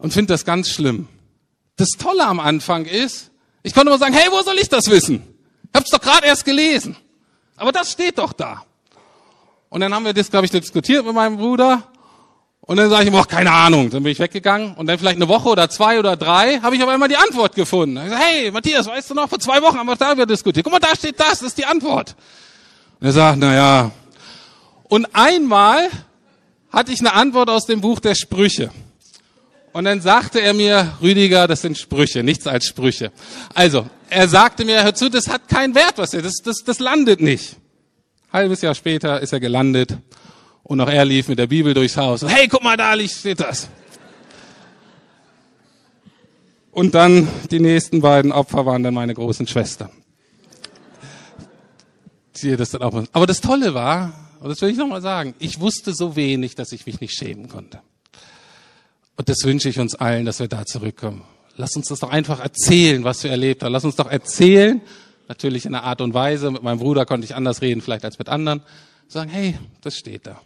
Und 0.00 0.12
findet 0.12 0.30
das 0.30 0.44
ganz 0.44 0.70
schlimm. 0.70 1.06
Das 1.76 1.90
Tolle 1.90 2.26
am 2.26 2.40
Anfang 2.40 2.86
ist, 2.86 3.30
ich 3.62 3.74
konnte 3.74 3.90
immer 3.90 3.98
sagen, 3.98 4.14
hey, 4.14 4.28
wo 4.32 4.42
soll 4.42 4.58
ich 4.58 4.68
das 4.68 4.90
wissen? 4.90 5.22
Ich 5.72 5.80
hab's 5.80 5.90
doch 5.90 6.00
gerade 6.00 6.26
erst 6.26 6.44
gelesen. 6.44 6.96
Aber 7.56 7.72
das 7.72 7.92
steht 7.92 8.18
doch 8.18 8.32
da. 8.32 8.64
Und 9.68 9.80
dann 9.80 9.94
haben 9.94 10.04
wir 10.04 10.12
das, 10.12 10.30
glaube 10.30 10.46
ich, 10.46 10.50
diskutiert 10.50 11.04
mit 11.04 11.14
meinem 11.14 11.36
Bruder. 11.36 11.84
Und 12.62 12.76
dann 12.76 12.90
sage 12.90 13.04
ich 13.04 13.08
ihm 13.08 13.14
auch 13.14 13.28
keine 13.28 13.52
Ahnung. 13.52 13.90
Dann 13.90 14.02
bin 14.02 14.12
ich 14.12 14.18
weggegangen 14.18 14.74
und 14.74 14.86
dann 14.86 14.98
vielleicht 14.98 15.16
eine 15.16 15.28
Woche 15.28 15.48
oder 15.48 15.68
zwei 15.70 15.98
oder 15.98 16.16
drei 16.16 16.60
habe 16.60 16.76
ich 16.76 16.82
auf 16.82 16.88
einmal 16.88 17.08
die 17.08 17.16
Antwort 17.16 17.54
gefunden. 17.54 17.96
Ich 17.96 18.10
sag, 18.10 18.20
hey 18.20 18.50
Matthias, 18.50 18.86
weißt 18.86 19.10
du 19.10 19.14
noch, 19.14 19.28
vor 19.28 19.38
zwei 19.38 19.62
Wochen 19.62 19.78
haben 19.78 19.86
wir 19.86 19.96
darüber 19.96 20.26
diskutiert. 20.26 20.64
Guck 20.64 20.72
mal, 20.72 20.78
da 20.78 20.94
steht 20.94 21.18
das, 21.18 21.40
das 21.40 21.42
ist 21.42 21.58
die 21.58 21.64
Antwort. 21.64 22.14
Und 23.00 23.06
er 23.06 23.12
sagt, 23.12 23.38
na 23.38 23.54
ja. 23.54 23.90
Und 24.84 25.06
einmal 25.14 25.88
hatte 26.72 26.92
ich 26.92 27.00
eine 27.00 27.12
Antwort 27.12 27.50
aus 27.50 27.66
dem 27.66 27.80
Buch 27.80 28.00
der 28.00 28.14
Sprüche. 28.14 28.70
Und 29.72 29.84
dann 29.84 30.00
sagte 30.00 30.40
er 30.40 30.52
mir, 30.52 30.92
Rüdiger, 31.00 31.46
das 31.46 31.62
sind 31.62 31.78
Sprüche, 31.78 32.22
nichts 32.22 32.46
als 32.46 32.66
Sprüche. 32.66 33.12
Also, 33.54 33.88
er 34.10 34.28
sagte 34.28 34.64
mir, 34.64 34.82
hör 34.82 34.94
zu, 34.94 35.08
das 35.08 35.28
hat 35.28 35.48
keinen 35.48 35.74
Wert, 35.74 35.94
was 35.96 36.12
er, 36.14 36.22
das, 36.22 36.34
das, 36.44 36.58
das 36.64 36.78
landet 36.78 37.20
nicht. 37.20 37.56
Halbes 38.32 38.60
Jahr 38.60 38.74
später 38.74 39.20
ist 39.20 39.32
er 39.32 39.40
gelandet 39.40 39.96
und 40.62 40.80
auch 40.80 40.88
er 40.88 41.04
lief 41.04 41.28
mit 41.28 41.38
der 41.38 41.46
Bibel 41.46 41.74
durchs 41.74 41.96
Haus. 41.96 42.22
Hey, 42.22 42.48
guck 42.48 42.62
mal, 42.62 42.76
da 42.76 42.96
steht 43.08 43.40
das. 43.40 43.68
Und 46.72 46.94
dann 46.94 47.28
die 47.50 47.60
nächsten 47.60 48.00
beiden 48.00 48.30
Opfer 48.30 48.64
waren 48.66 48.82
dann 48.82 48.94
meine 48.94 49.14
großen 49.14 49.46
Schwestern. 49.46 49.90
Die 52.36 52.56
das 52.56 52.70
dann 52.70 52.82
auch. 52.82 53.04
Aber 53.12 53.26
das 53.26 53.40
Tolle 53.40 53.74
war, 53.74 54.12
und 54.40 54.48
das 54.48 54.60
will 54.62 54.70
ich 54.70 54.78
nochmal 54.78 55.02
sagen, 55.02 55.34
ich 55.38 55.60
wusste 55.60 55.92
so 55.92 56.16
wenig, 56.16 56.54
dass 56.54 56.72
ich 56.72 56.86
mich 56.86 57.00
nicht 57.00 57.14
schämen 57.14 57.48
konnte. 57.48 57.80
Und 59.16 59.28
das 59.28 59.44
wünsche 59.44 59.68
ich 59.68 59.78
uns 59.78 59.94
allen, 59.94 60.24
dass 60.24 60.38
wir 60.38 60.48
da 60.48 60.64
zurückkommen. 60.64 61.24
Lass 61.60 61.76
uns 61.76 61.88
das 61.88 61.98
doch 62.00 62.08
einfach 62.08 62.40
erzählen, 62.40 63.04
was 63.04 63.22
wir 63.22 63.30
erlebt 63.30 63.62
haben. 63.62 63.72
Lass 63.72 63.84
uns 63.84 63.94
doch 63.94 64.10
erzählen, 64.10 64.80
natürlich 65.28 65.66
in 65.66 65.74
einer 65.74 65.84
Art 65.84 66.00
und 66.00 66.14
Weise. 66.14 66.50
Mit 66.50 66.62
meinem 66.62 66.78
Bruder 66.78 67.04
konnte 67.04 67.26
ich 67.26 67.34
anders 67.34 67.60
reden, 67.60 67.82
vielleicht 67.82 68.06
als 68.06 68.18
mit 68.18 68.30
anderen. 68.30 68.62
Sagen, 69.08 69.28
hey, 69.28 69.58
das 69.82 69.96
steht 69.96 70.26
da. 70.26 70.40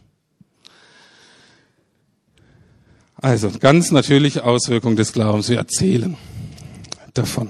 Also 3.14 3.48
ganz 3.60 3.92
natürliche 3.92 4.42
Auswirkung 4.42 4.96
des 4.96 5.12
Glaubens. 5.12 5.48
Wir 5.48 5.58
erzählen 5.58 6.16
davon. 7.14 7.48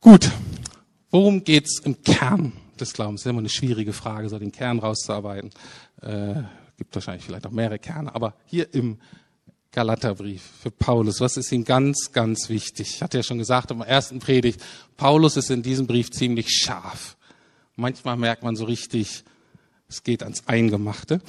Gut, 0.00 0.30
worum 1.10 1.42
geht's 1.42 1.80
im 1.80 2.04
Kern 2.04 2.52
des 2.78 2.92
Glaubens? 2.92 3.22
Das 3.22 3.26
ist 3.26 3.30
immer 3.30 3.40
eine 3.40 3.48
schwierige 3.48 3.92
Frage, 3.92 4.28
so 4.28 4.38
den 4.38 4.52
Kern 4.52 4.78
rauszuarbeiten. 4.78 5.50
Äh, 6.02 6.44
gibt 6.76 6.94
wahrscheinlich 6.94 7.24
vielleicht 7.24 7.46
auch 7.48 7.50
mehrere 7.50 7.80
Kerne, 7.80 8.14
aber 8.14 8.34
hier 8.46 8.72
im 8.72 8.98
Galaterbrief 9.76 10.40
für 10.62 10.70
Paulus, 10.70 11.20
was 11.20 11.36
ist 11.36 11.52
ihm 11.52 11.62
ganz, 11.62 12.10
ganz 12.10 12.48
wichtig? 12.48 12.94
Ich 12.94 13.02
hatte 13.02 13.18
ja 13.18 13.22
schon 13.22 13.36
gesagt 13.36 13.70
im 13.70 13.82
ersten 13.82 14.20
Predigt, 14.20 14.58
Paulus 14.96 15.36
ist 15.36 15.50
in 15.50 15.62
diesem 15.62 15.86
Brief 15.86 16.10
ziemlich 16.10 16.48
scharf. 16.48 17.18
Manchmal 17.76 18.16
merkt 18.16 18.42
man 18.42 18.56
so 18.56 18.64
richtig, 18.64 19.22
es 19.86 20.02
geht 20.02 20.22
ans 20.22 20.44
Eingemachte. 20.46 21.20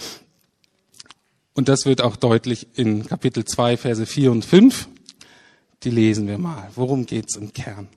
Und 1.56 1.68
das 1.68 1.86
wird 1.86 2.00
auch 2.00 2.16
deutlich 2.16 2.68
in 2.76 3.06
Kapitel 3.06 3.44
2, 3.44 3.76
Verse 3.76 4.06
4 4.06 4.32
und 4.32 4.46
5. 4.46 4.88
Die 5.84 5.90
lesen 5.90 6.30
wir 6.30 6.38
mal. 6.38 6.70
Worum 6.74 7.06
geht's 7.06 7.36
im 7.36 7.52
Kern? 7.52 7.90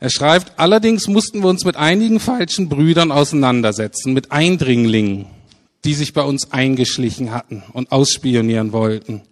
Er 0.00 0.08
schreibt, 0.08 0.58
allerdings 0.58 1.08
mussten 1.08 1.42
wir 1.42 1.50
uns 1.50 1.66
mit 1.66 1.76
einigen 1.76 2.20
falschen 2.20 2.70
Brüdern 2.70 3.12
auseinandersetzen, 3.12 4.14
mit 4.14 4.32
Eindringlingen, 4.32 5.26
die 5.86 5.94
sich 5.94 6.12
bei 6.12 6.22
uns 6.22 6.50
eingeschlichen 6.50 7.30
hatten 7.30 7.62
und 7.72 7.92
ausspionieren 7.92 8.72
wollten, 8.72 9.22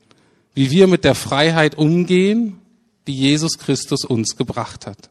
wie 0.54 0.70
wir 0.70 0.86
mit 0.86 1.02
der 1.02 1.16
Freiheit 1.16 1.74
umgehen, 1.74 2.60
die 3.08 3.14
Jesus 3.14 3.58
Christus 3.58 4.04
uns 4.04 4.36
gebracht 4.36 4.86
hat. 4.86 5.10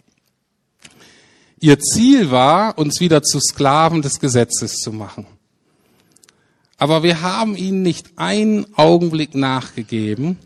Ihr 1.59 1.79
Ziel 1.79 2.31
war, 2.31 2.77
uns 2.77 3.01
wieder 3.01 3.23
zu 3.23 3.41
Sklaven 3.41 4.01
des 4.01 4.21
Gesetzes 4.21 4.77
zu 4.77 4.93
machen. 4.93 5.25
Aber 6.77 7.03
wir 7.03 7.21
haben 7.21 7.57
ihnen 7.57 7.81
nicht 7.81 8.11
einen 8.15 8.65
Augenblick 8.75 9.35
nachgegeben 9.35 10.39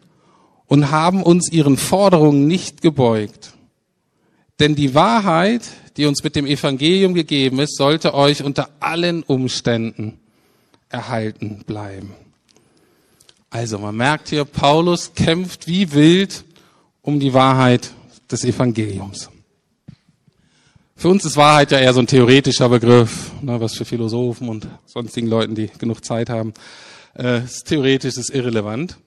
und 0.65 0.89
haben 0.89 1.21
uns 1.21 1.51
ihren 1.51 1.77
Forderungen 1.77 2.47
nicht 2.47 2.81
gebeugt. 2.81 3.53
Denn 4.59 4.73
die 4.73 4.95
Wahrheit, 4.95 5.61
die 5.95 6.07
uns 6.07 6.23
mit 6.23 6.35
dem 6.35 6.47
Evangelium 6.47 7.13
gegeben 7.13 7.59
ist, 7.59 7.77
sollte 7.77 8.15
euch 8.15 8.43
unter 8.43 8.69
allen 8.79 9.21
Umständen 9.21 10.19
erhalten 10.89 11.63
bleiben. 11.65 12.13
Also 13.49 13.79
man 13.79 13.95
merkt 13.95 14.29
hier, 14.29 14.45
Paulus 14.45 15.13
kämpft 15.13 15.67
wie 15.67 15.91
wild 15.93 16.43
um 17.01 17.19
die 17.19 17.33
Wahrheit 17.33 17.91
des 18.29 18.43
Evangeliums. 18.43 19.29
Für 20.95 21.09
uns 21.09 21.23
ist 21.25 21.37
Wahrheit 21.37 21.71
ja 21.71 21.79
eher 21.79 21.93
so 21.93 21.99
ein 21.99 22.07
theoretischer 22.07 22.69
Begriff, 22.69 23.31
ne, 23.41 23.61
was 23.61 23.75
für 23.75 23.85
Philosophen 23.85 24.49
und 24.49 24.67
sonstigen 24.85 25.27
Leuten, 25.27 25.53
die 25.53 25.67
genug 25.67 26.03
Zeit 26.03 26.29
haben. 26.29 26.53
Äh, 27.15 27.43
ist 27.43 27.67
theoretisch 27.67 28.17
ist 28.17 28.31
irrelevant. 28.31 28.97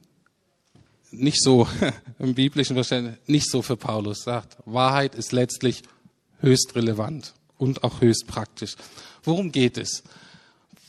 Nicht 1.11 1.43
so 1.43 1.67
im 2.21 2.35
biblischen 2.35 2.77
Verständnis, 2.77 3.17
nicht 3.27 3.51
so 3.51 3.61
für 3.61 3.77
Paulus 3.77 4.23
sagt. 4.23 4.57
Wahrheit 4.65 5.17
ist 5.17 5.33
letztlich 5.33 5.83
höchst 6.41 6.77
relevant 6.77 7.35
und 7.59 7.83
auch 7.83 8.01
höchst 8.01 8.27
praktisch. 8.27 8.77
Worum 9.25 9.51
geht 9.51 9.77
es? 9.77 10.05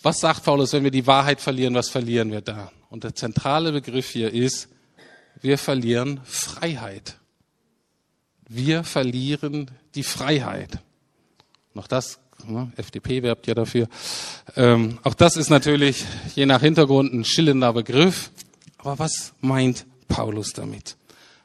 Was 0.03 0.19
sagt 0.19 0.43
Paulus, 0.43 0.73
wenn 0.73 0.83
wir 0.83 0.91
die 0.91 1.05
Wahrheit 1.05 1.41
verlieren, 1.41 1.75
was 1.75 1.89
verlieren 1.89 2.31
wir 2.31 2.41
da? 2.41 2.71
Und 2.89 3.03
der 3.03 3.13
zentrale 3.13 3.71
Begriff 3.71 4.09
hier 4.09 4.33
ist, 4.33 4.67
wir 5.41 5.57
verlieren 5.57 6.21
Freiheit. 6.23 7.17
Wir 8.47 8.83
verlieren 8.83 9.69
die 9.95 10.03
Freiheit. 10.03 10.79
Noch 11.73 11.87
das, 11.87 12.19
ne, 12.45 12.71
FDP 12.77 13.23
werbt 13.23 13.47
ja 13.47 13.53
dafür. 13.53 13.87
Ähm, 14.55 14.99
auch 15.03 15.13
das 15.13 15.37
ist 15.37 15.49
natürlich 15.49 16.03
je 16.35 16.45
nach 16.45 16.61
Hintergrund 16.61 17.13
ein 17.13 17.23
schillender 17.23 17.73
Begriff. 17.73 18.31
Aber 18.77 18.97
was 18.99 19.33
meint 19.39 19.85
Paulus 20.07 20.53
damit? 20.53 20.97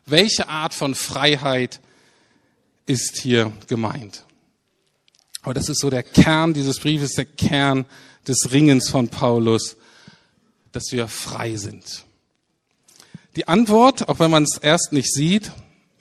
Welche 0.06 0.48
Art 0.48 0.72
von 0.72 0.94
Freiheit 0.94 1.80
ist 2.86 3.18
hier 3.18 3.52
gemeint. 3.66 4.24
Aber 5.42 5.54
das 5.54 5.68
ist 5.68 5.80
so 5.80 5.90
der 5.90 6.02
Kern 6.02 6.54
dieses 6.54 6.80
Briefes, 6.80 7.12
der 7.12 7.24
Kern 7.24 7.84
des 8.28 8.52
Ringens 8.52 8.88
von 8.88 9.08
Paulus, 9.08 9.76
dass 10.72 10.92
wir 10.92 11.08
frei 11.08 11.56
sind. 11.56 12.04
Die 13.36 13.48
Antwort, 13.48 14.08
auch 14.08 14.18
wenn 14.18 14.30
man 14.30 14.44
es 14.44 14.58
erst 14.58 14.92
nicht 14.92 15.12
sieht, 15.12 15.52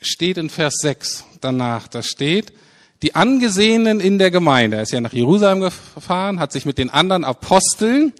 steht 0.01 0.37
in 0.37 0.49
Vers 0.49 0.75
6 0.81 1.25
danach. 1.41 1.87
Da 1.87 2.01
steht, 2.01 2.53
die 3.01 3.15
Angesehenen 3.15 3.99
in 3.99 4.17
der 4.19 4.31
Gemeinde, 4.31 4.77
er 4.77 4.83
ist 4.83 4.91
ja 4.91 5.01
nach 5.01 5.13
Jerusalem 5.13 5.59
gefahren, 5.59 6.39
hat 6.39 6.51
sich 6.51 6.65
mit 6.65 6.77
den 6.77 6.89
anderen 6.89 7.23
Aposteln, 7.23 8.13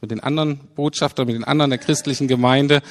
mit 0.00 0.10
den 0.10 0.20
anderen 0.20 0.58
Botschaftern, 0.74 1.26
mit 1.26 1.36
den 1.36 1.44
anderen 1.44 1.70
der 1.70 1.78
christlichen 1.78 2.26
Gemeinde, 2.26 2.82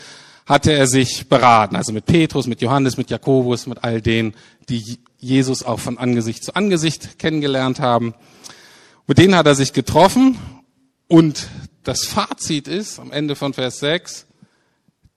hatte 0.45 0.71
er 0.71 0.87
sich 0.87 1.27
beraten. 1.27 1.75
Also 1.75 1.93
mit 1.93 2.05
Petrus, 2.05 2.47
mit 2.47 2.61
Johannes, 2.61 2.97
mit 2.97 3.09
Jakobus, 3.09 3.67
mit 3.67 3.83
all 3.83 4.01
denen, 4.01 4.33
die 4.69 4.99
Jesus 5.17 5.63
auch 5.63 5.79
von 5.79 5.97
Angesicht 5.97 6.43
zu 6.43 6.55
Angesicht 6.55 7.19
kennengelernt 7.19 7.79
haben. 7.79 8.13
Mit 9.07 9.17
denen 9.17 9.35
hat 9.35 9.47
er 9.47 9.55
sich 9.55 9.73
getroffen 9.73 10.37
und 11.07 11.47
das 11.83 12.05
Fazit 12.05 12.67
ist 12.67 12.99
am 12.99 13.11
Ende 13.11 13.35
von 13.35 13.53
Vers 13.53 13.79
6, 13.79 14.27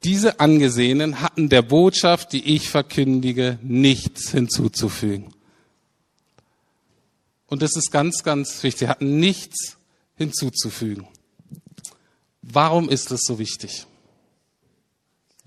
diese 0.05 0.38
Angesehenen 0.40 1.23
hatten 1.23 1.49
der 1.49 1.62
Botschaft, 1.62 2.33
die 2.33 2.55
ich 2.55 2.68
verkündige, 2.68 3.59
nichts 3.62 4.31
hinzuzufügen. 4.31 5.33
Und 7.47 7.62
das 7.62 7.77
ist 7.77 7.90
ganz, 7.90 8.23
ganz 8.23 8.62
wichtig. 8.62 8.81
Sie 8.81 8.88
hatten 8.88 9.18
nichts 9.18 9.77
hinzuzufügen. 10.16 11.07
Warum 12.42 12.88
ist 12.90 13.11
das 13.11 13.20
so 13.23 13.38
wichtig? 13.38 13.87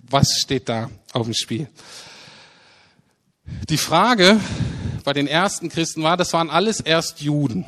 Was 0.10 0.40
steht 0.40 0.70
da 0.70 0.90
auf 1.14 1.28
dem 1.28 1.34
Spiel? 1.34 1.68
Die 3.70 3.78
Frage 3.78 4.40
bei 5.04 5.14
den 5.14 5.28
ersten 5.28 5.70
Christen 5.70 6.02
war, 6.02 6.18
das 6.18 6.34
waren 6.34 6.50
alles 6.50 6.80
erst 6.80 7.22
Juden. 7.22 7.66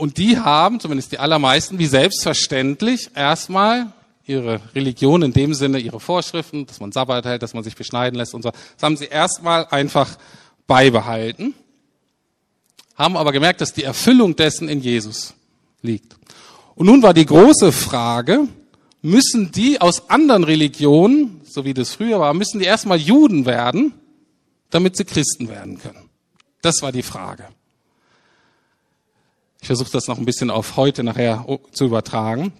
Und 0.00 0.16
die 0.16 0.38
haben, 0.38 0.80
zumindest 0.80 1.12
die 1.12 1.18
allermeisten, 1.18 1.78
wie 1.78 1.84
selbstverständlich 1.84 3.10
erstmal 3.14 3.92
ihre 4.24 4.58
Religion 4.74 5.20
in 5.20 5.34
dem 5.34 5.52
Sinne, 5.52 5.78
ihre 5.78 6.00
Vorschriften, 6.00 6.64
dass 6.64 6.80
man 6.80 6.90
Sabbat 6.90 7.26
hält, 7.26 7.42
dass 7.42 7.52
man 7.52 7.64
sich 7.64 7.76
beschneiden 7.76 8.16
lässt 8.16 8.32
und 8.32 8.40
so, 8.40 8.50
das 8.50 8.82
haben 8.82 8.96
sie 8.96 9.04
erstmal 9.04 9.66
einfach 9.66 10.16
beibehalten, 10.66 11.52
haben 12.94 13.18
aber 13.18 13.30
gemerkt, 13.30 13.60
dass 13.60 13.74
die 13.74 13.84
Erfüllung 13.84 14.36
dessen 14.36 14.70
in 14.70 14.80
Jesus 14.80 15.34
liegt. 15.82 16.16
Und 16.76 16.86
nun 16.86 17.02
war 17.02 17.12
die 17.12 17.26
große 17.26 17.70
Frage, 17.70 18.48
müssen 19.02 19.52
die 19.52 19.82
aus 19.82 20.08
anderen 20.08 20.44
Religionen, 20.44 21.42
so 21.44 21.66
wie 21.66 21.74
das 21.74 21.90
früher 21.90 22.20
war, 22.20 22.32
müssen 22.32 22.60
die 22.60 22.66
erstmal 22.66 22.98
Juden 22.98 23.44
werden, 23.44 23.92
damit 24.70 24.96
sie 24.96 25.04
Christen 25.04 25.50
werden 25.50 25.78
können? 25.78 26.08
Das 26.62 26.80
war 26.80 26.90
die 26.90 27.02
Frage. 27.02 27.48
Versuche 29.70 29.92
das 29.92 30.08
noch 30.08 30.18
ein 30.18 30.24
bisschen 30.24 30.50
auf 30.50 30.76
heute 30.76 31.04
nachher 31.04 31.46
zu 31.70 31.84
übertragen. 31.84 32.52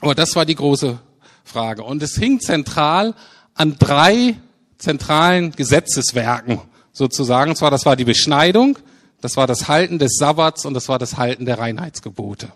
Aber 0.00 0.14
das 0.14 0.36
war 0.36 0.44
die 0.44 0.54
große 0.54 0.98
Frage. 1.44 1.82
Und 1.82 2.02
es 2.02 2.14
hing 2.16 2.40
zentral 2.40 3.14
an 3.54 3.76
drei 3.78 4.36
zentralen 4.76 5.52
Gesetzeswerken 5.52 6.60
sozusagen. 6.92 7.52
Und 7.52 7.56
zwar, 7.56 7.70
das 7.70 7.86
war 7.86 7.96
die 7.96 8.04
Beschneidung, 8.04 8.78
das 9.22 9.38
war 9.38 9.46
das 9.46 9.68
Halten 9.68 9.98
des 9.98 10.16
Sabbats 10.18 10.66
und 10.66 10.74
das 10.74 10.90
war 10.90 10.98
das 10.98 11.16
Halten 11.16 11.46
der 11.46 11.58
Reinheitsgebote. 11.58 12.52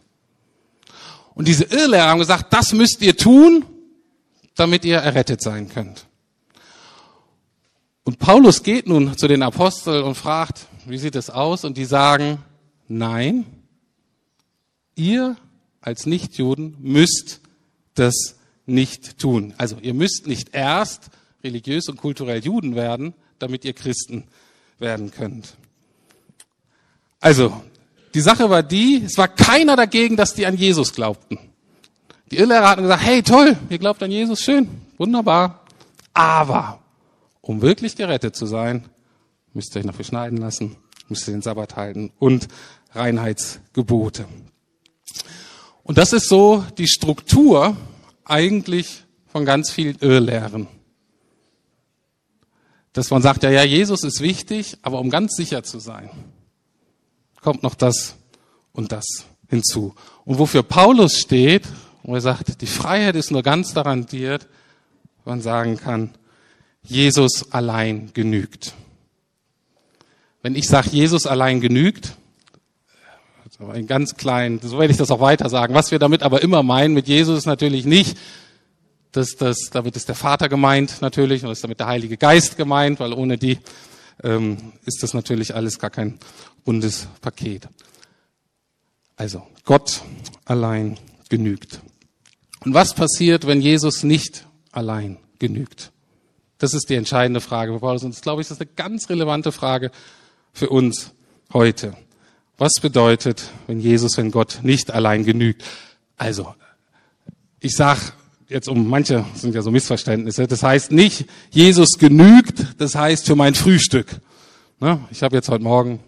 Und 1.35 1.49
diese 1.49 1.65
Irrlehrer 1.65 2.09
haben 2.09 2.19
gesagt, 2.19 2.53
das 2.53 2.75
müsst 2.75 3.01
ihr 3.01 3.17
tun, 3.17 3.65
damit 4.57 4.85
ihr 4.85 4.99
errettet 4.99 5.41
sein 5.41 5.71
könnt. 5.71 6.05
Und 8.05 8.19
Paulus 8.19 8.63
geht 8.63 8.89
nun 8.89 9.17
zu 9.17 9.27
den 9.27 9.43
Aposteln 9.43 10.05
und 10.05 10.17
fragt, 10.17 10.67
wie 10.85 10.99
sieht 10.99 11.17
es 11.17 11.31
aus? 11.31 11.65
Und 11.65 11.79
die 11.79 11.87
sagen, 11.87 12.45
nein, 12.89 13.47
ihr 14.97 15.37
als 15.81 16.07
Nichtjuden 16.07 16.77
müsst 16.81 17.41
das 17.95 18.37
nicht 18.67 19.19
tun. 19.19 19.55
Also 19.57 19.77
ihr 19.81 19.95
müsst 19.95 20.27
nicht 20.27 20.55
erst 20.55 21.11
religiös 21.45 21.89
und 21.89 21.97
kulturell 21.97 22.45
Juden 22.45 22.75
werden, 22.75 23.15
damit 23.39 23.65
ihr 23.65 23.73
Christen 23.73 24.25
werden 24.79 25.11
könnt. 25.13 25.55
Also, 27.21 27.63
die 28.15 28.21
Sache 28.21 28.51
war 28.51 28.63
die, 28.63 29.03
es 29.05 29.17
war 29.17 29.29
keiner 29.29 29.77
dagegen, 29.77 30.17
dass 30.17 30.35
die 30.35 30.47
an 30.47 30.57
Jesus 30.57 30.93
glaubten. 30.93 31.39
Die 32.31 32.39
Irrlehrer 32.39 32.71
hatten 32.71 32.83
gesagt, 32.83 33.03
hey 33.05 33.23
toll, 33.23 33.57
ihr 33.69 33.79
glaubt 33.79 34.03
an 34.03 34.11
Jesus, 34.11 34.41
schön, 34.41 34.69
wunderbar. 34.99 35.65
Aber, 36.13 36.81
um 37.41 37.63
wirklich 37.63 37.97
gerettet 37.97 38.35
zu 38.35 38.47
sein, 38.47 38.85
müsst 39.55 39.75
ihr 39.75 39.81
euch 39.81 39.87
noch 39.87 39.97
beschneiden 39.97 40.39
lassen, 40.39 40.77
müsst 41.09 41.29
ihr 41.29 41.33
den 41.33 41.43
Sabbat 41.43 41.77
halten 41.77 42.11
und 42.19 42.49
Reinheitsgebote. 42.93 44.27
Und 45.87 45.99
das 45.99 46.13
ist 46.13 46.29
so 46.29 46.65
die 46.79 46.89
Struktur 46.89 47.77
eigentlich 48.25 49.05
von 49.29 49.45
ganz 49.45 49.71
vielen 49.71 49.97
Irrlehren. 50.01 50.67
Dass 52.93 53.11
man 53.11 53.23
sagt, 53.23 53.45
ja, 53.45 53.51
ja, 53.51 53.63
Jesus 53.63 54.03
ist 54.03 54.21
wichtig, 54.21 54.79
aber 54.83 54.99
um 54.99 55.11
ganz 55.11 55.37
sicher 55.37 55.63
zu 55.63 55.79
sein, 55.79 56.11
kommt 57.41 57.63
noch 57.63 57.77
das 57.77 58.17
und 58.73 58.91
das 58.91 59.27
hinzu. 59.49 59.95
Und 60.25 60.41
wofür 60.41 60.65
Paulus 60.65 61.21
steht, 61.21 61.63
wo 62.03 62.17
er 62.17 62.21
sagt, 62.21 62.63
die 62.63 62.67
Freiheit 62.67 63.15
ist 63.15 63.31
nur 63.31 63.45
ganz 63.45 63.73
garantiert, 63.73 64.49
man 65.25 65.41
sagen 65.41 65.77
kann, 65.77 66.11
Jesus 66.83 67.53
allein 67.53 68.11
genügt. 68.13 68.75
Wenn 70.43 70.57
ich 70.57 70.67
sage, 70.67 70.91
Jesus 70.91 71.29
allein 71.29 71.61
genügt, 71.61 72.17
aber 73.59 73.75
in 73.75 73.87
ganz 73.87 74.17
klein, 74.17 74.61
so 74.63 74.79
werde 74.79 74.93
ich 74.93 74.99
das 74.99 75.11
auch 75.11 75.21
weiter 75.21 75.49
sagen. 75.49 75.75
Was 75.75 75.91
wir 75.91 75.99
damit 75.99 76.23
aber 76.23 76.43
immer 76.43 76.63
meinen 76.63 76.95
mit 76.95 77.09
Jesus 77.09 77.39
ist 77.39 77.47
natürlich 77.47 77.85
nicht, 77.85 78.19
dass 79.13 79.37
das, 79.37 79.71
damit 79.73 79.97
ist 79.97 80.09
der 80.09 80.15
Vater 80.15 80.49
gemeint 80.49 81.01
natürlich 81.01 81.45
und 81.45 81.51
ist 81.51 81.65
damit 81.65 81.81
der 81.81 81.87
Heilige 81.87 82.17
Geist 82.17 82.57
gemeint, 82.57 83.01
weil 83.01 83.13
ohne 83.13 83.39
die 83.39 83.59
ähm, 84.23 84.73
ist 84.85 85.03
das 85.03 85.15
natürlich 85.15 85.55
alles 85.55 85.79
gar 85.79 85.91
kein 85.91 86.19
rundes 86.67 87.09
Paket. 87.21 87.69
Also 89.17 89.43
Gott 89.65 90.03
allein 90.45 90.99
genügt. 91.29 91.81
Und 92.65 92.75
was 92.75 92.95
passiert, 92.95 93.47
wenn 93.47 93.61
Jesus 93.61 94.03
nicht 94.03 94.47
allein 94.73 95.19
genügt? 95.39 95.93
Das 96.59 96.75
ist 96.75 96.91
die 96.91 96.95
entscheidende 96.95 97.41
Frage 97.41 97.73
für 97.73 97.81
Paulus. 97.81 98.05
Und 98.05 98.15
das 98.15 98.23
glaube 98.23 98.43
ich, 98.43 98.49
das 98.49 98.59
ist 98.59 98.63
eine 98.63 98.71
ganz 98.77 99.09
relevante 99.09 99.53
Frage 99.53 99.91
für 100.53 100.69
uns 100.69 101.13
heute. 101.53 101.97
Was 102.59 102.81
bedeutet, 102.81 103.51
wenn 103.67 103.81
Jesus, 103.81 104.17
wenn 104.17 104.31
Gott 104.31 104.61
nicht 104.63 104.91
allein 104.91 105.25
genügt? 105.25 105.63
Also, 106.17 106.55
ich 107.61 107.77
sag 107.77 108.15
jetzt 108.49 108.69
um 108.69 108.89
manche 108.89 109.25
sind 109.35 109.55
ja 109.55 109.63
so 109.63 109.71
Missverständnisse. 109.71 110.47
Das 110.47 110.63
heißt 110.63 110.93
nicht, 110.93 111.27
Jesus 111.51 111.99
genügt, 111.99 112.81
das 112.81 112.95
heißt 112.95 113.27
für 113.27 113.37
mein 113.37 113.55
Frühstück. 113.55 114.21
Ne? 114.81 115.01
Ich 115.11 115.23
habe 115.23 115.37
jetzt 115.37 115.49
heute 115.49 115.65
Morgen 115.65 116.01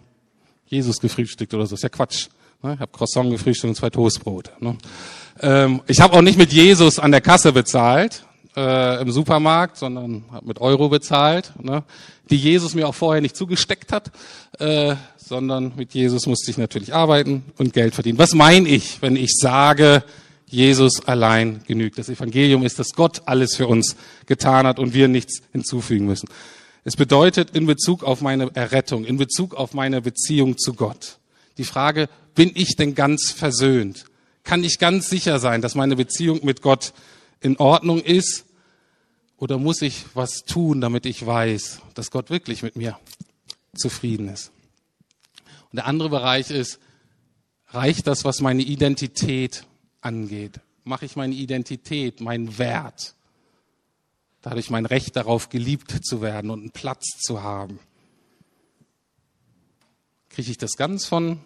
Jesus 0.67 1.01
gefrühstückt 1.01 1.53
oder 1.55 1.67
so, 1.67 1.75
ist 1.75 1.83
ja 1.83 1.89
Quatsch. 1.89 2.29
Ne? 2.63 2.75
Ich 2.75 2.81
habe 2.81 2.93
Croissant 2.93 3.31
gefrühstückt 3.31 3.71
und 3.71 3.75
zwei 3.75 3.91
Toastbrote. 3.91 4.53
Ne? 4.61 4.77
Ähm, 5.41 5.83
ich 5.87 6.01
habe 6.01 6.15
auch 6.15 6.23
nicht 6.23 6.39
mit 6.39 6.53
Jesus 6.53 6.99
an 6.99 7.11
der 7.11 7.21
Kasse 7.21 7.53
bezahlt 7.53 8.25
äh, 8.57 9.01
im 9.03 9.11
Supermarkt, 9.11 9.77
sondern 9.77 10.25
habe 10.31 10.47
mit 10.47 10.61
Euro 10.61 10.89
bezahlt, 10.89 11.53
ne? 11.61 11.85
die 12.31 12.37
Jesus 12.37 12.75
mir 12.75 12.89
auch 12.89 12.95
vorher 12.95 13.23
nicht 13.23 13.37
zugesteckt 13.37 13.93
hat. 13.93 14.11
Äh, 14.59 14.97
sondern 15.29 15.73
mit 15.77 15.93
Jesus 15.93 16.27
musste 16.27 16.51
ich 16.51 16.57
natürlich 16.57 16.95
arbeiten 16.95 17.45
und 17.59 17.75
Geld 17.75 17.95
verdienen. 17.95 18.19
Was 18.19 18.35
meine 18.35 18.69
ich, 18.69 19.03
wenn 19.03 19.15
ich 19.15 19.35
sage, 19.37 20.03
Jesus 20.47 21.07
allein 21.07 21.61
genügt? 21.67 21.99
Das 21.99 22.09
Evangelium 22.09 22.65
ist, 22.65 22.79
dass 22.79 22.93
Gott 22.95 23.23
alles 23.27 23.55
für 23.55 23.67
uns 23.67 23.97
getan 24.27 24.67
hat 24.67 24.79
und 24.79 24.95
wir 24.95 25.07
nichts 25.07 25.43
hinzufügen 25.53 26.07
müssen. 26.07 26.29
Es 26.85 26.97
bedeutet 26.97 27.51
in 27.55 27.67
Bezug 27.67 28.03
auf 28.03 28.23
meine 28.23 28.51
Errettung, 28.55 29.05
in 29.05 29.19
Bezug 29.19 29.55
auf 29.55 29.75
meine 29.75 30.01
Beziehung 30.01 30.57
zu 30.57 30.73
Gott. 30.73 31.19
Die 31.59 31.65
Frage, 31.65 32.09
bin 32.35 32.51
ich 32.55 32.77
denn 32.77 32.95
ganz 32.95 33.31
versöhnt? 33.31 34.07
Kann 34.45 34.65
ich 34.65 34.79
ganz 34.79 35.11
sicher 35.11 35.39
sein, 35.39 35.61
dass 35.61 35.75
meine 35.75 35.97
Beziehung 35.97 36.41
mit 36.43 36.63
Gott 36.63 36.95
in 37.41 37.59
Ordnung 37.59 38.01
ist? 38.01 38.47
Oder 39.37 39.59
muss 39.59 39.83
ich 39.83 40.07
was 40.15 40.45
tun, 40.45 40.81
damit 40.81 41.05
ich 41.05 41.27
weiß, 41.27 41.81
dass 41.95 42.11
Gott 42.11 42.31
wirklich 42.31 42.63
mit 42.63 42.77
mir 42.77 42.99
zufrieden 43.77 44.29
ist? 44.29 44.51
Und 45.73 45.77
der 45.77 45.87
andere 45.87 46.09
Bereich 46.09 46.51
ist, 46.51 46.79
reicht 47.69 48.07
das, 48.07 48.25
was 48.25 48.41
meine 48.41 48.63
Identität 48.63 49.67
angeht? 50.01 50.61
Mache 50.85 51.05
ich 51.05 51.17
meine 51.17 51.35
Identität, 51.35 52.21
meinen 52.21 52.59
Wert, 52.59 53.15
dadurch 54.41 54.71
mein 54.71 54.87
Recht 54.87 55.17
darauf, 55.17 55.51
geliebt 55.51 55.91
zu 56.05 56.23
werden 56.23 56.51
und 56.51 56.61
einen 56.61 56.71
Platz 56.71 57.19
zu 57.21 57.43
haben? 57.43 57.79
Kriege 60.31 60.51
ich 60.51 60.59
das 60.59 60.77
ganz 60.77 61.05
von 61.05 61.41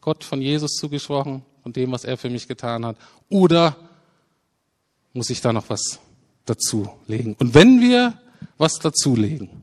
Gott, 0.00 0.24
von 0.24 0.40
Jesus 0.40 0.72
zugesprochen, 0.76 1.42
von 1.62 1.72
dem, 1.72 1.92
was 1.92 2.04
er 2.04 2.16
für 2.16 2.30
mich 2.30 2.48
getan 2.48 2.86
hat? 2.86 2.96
Oder 3.28 3.76
muss 5.12 5.30
ich 5.30 5.40
da 5.40 5.52
noch 5.52 5.68
was 5.68 6.00
dazulegen? 6.46 7.34
Und 7.34 7.54
wenn 7.54 7.80
wir 7.80 8.18
was 8.58 8.78
dazulegen, 8.78 9.61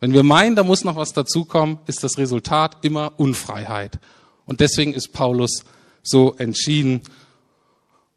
Wenn 0.00 0.14
wir 0.14 0.22
meinen, 0.22 0.56
da 0.56 0.64
muss 0.64 0.82
noch 0.82 0.96
was 0.96 1.12
dazukommen, 1.12 1.78
ist 1.86 2.02
das 2.02 2.16
Resultat 2.16 2.78
immer 2.82 3.12
Unfreiheit. 3.18 3.98
Und 4.46 4.60
deswegen 4.60 4.94
ist 4.94 5.12
Paulus 5.12 5.64
so 6.02 6.34
entschieden 6.38 7.02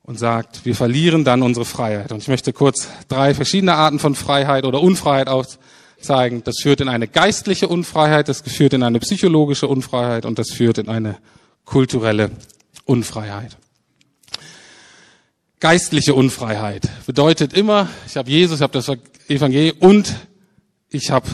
und 0.04 0.18
sagt, 0.18 0.66
wir 0.66 0.76
verlieren 0.76 1.26
dann 1.26 1.42
unsere 1.42 1.66
Freiheit. 1.66 2.12
Und 2.12 2.20
ich 2.20 2.30
möchte 2.30 2.54
kurz 2.54 2.88
drei 3.10 3.34
verschiedene 3.34 3.76
Arten 3.76 4.00
von 4.00 4.16
Freiheit 4.16 4.66
oder 4.66 4.82
Unfreiheit 4.82 5.28
aufzeigen. 5.28 6.44
Das 6.44 6.56
führt 6.62 6.80
in 6.80 6.88
eine 6.88 7.08
geistliche 7.08 7.68
Unfreiheit, 7.68 8.30
das 8.30 8.42
führt 8.42 8.74
in 8.74 8.84
eine 8.84 9.00
psychologische 9.00 9.68
Unfreiheit 9.68 10.26
und 10.26 10.40
das 10.40 10.52
führt 10.52 10.78
in 10.78 10.88
eine 10.88 11.18
kulturelle 11.66 12.32
Unfreiheit. 12.86 13.58
Geistliche 15.60 16.14
Unfreiheit 16.14 16.90
bedeutet 17.06 17.54
immer, 17.54 17.88
ich 18.08 18.18
habe 18.18 18.30
Jesus, 18.30 18.58
ich 18.58 18.64
habe 18.64 18.74
das 18.74 18.92
Evangelium 19.30 19.78
und 19.80 20.14
ich 20.90 21.10
habe 21.10 21.28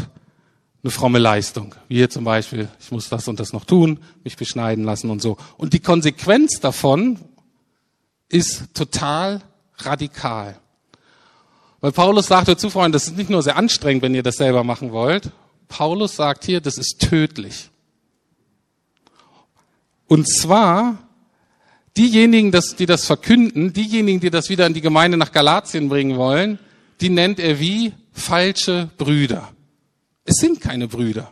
eine 0.84 0.92
fromme 0.92 1.20
Leistung. 1.20 1.76
Wie 1.88 1.96
hier 1.96 2.10
zum 2.10 2.24
Beispiel, 2.24 2.70
ich 2.80 2.92
muss 2.92 3.10
das 3.10 3.28
und 3.28 3.40
das 3.40 3.54
noch 3.54 3.66
tun, 3.66 4.00
mich 4.24 4.38
beschneiden 4.38 4.84
lassen 4.86 5.10
und 5.10 5.22
so. 5.22 5.38
Und 5.58 5.74
die 5.74 5.80
Konsequenz 5.80 6.60
davon 6.60 7.20
ist 8.30 8.74
total 8.74 9.42
radikal. 9.78 10.58
Weil 11.82 11.92
Paulus 11.92 12.28
sagt 12.28 12.48
dazu, 12.48 12.70
Freunde, 12.70 12.96
das 12.96 13.08
ist 13.08 13.18
nicht 13.18 13.30
nur 13.30 13.42
sehr 13.42 13.56
anstrengend, 13.56 14.04
wenn 14.04 14.16
ihr 14.16 14.24
das 14.24 14.36
selber 14.36 14.64
machen 14.64 14.92
wollt. 14.92 15.32
Paulus 15.68 16.16
sagt 16.16 16.46
hier, 16.46 16.62
das 16.62 16.78
ist 16.78 17.00
tödlich. 17.00 17.70
Und 20.08 20.28
zwar 20.28 20.98
diejenigen, 21.96 22.52
die 22.80 22.86
das 22.86 23.06
verkünden, 23.06 23.74
diejenigen, 23.74 24.20
die 24.20 24.30
das 24.30 24.50
wieder 24.50 24.66
in 24.66 24.74
die 24.74 24.82
Gemeinde 24.82 25.18
nach 25.18 25.32
Galatien 25.32 25.90
bringen 25.90 26.18
wollen, 26.18 26.60
die 27.02 27.10
nennt 27.10 27.40
er 27.40 27.60
wie 27.60 27.94
falsche 28.12 28.90
Brüder. 28.98 29.50
Es 30.30 30.36
sind 30.36 30.62
keine 30.62 30.88
Brüder. 30.88 31.32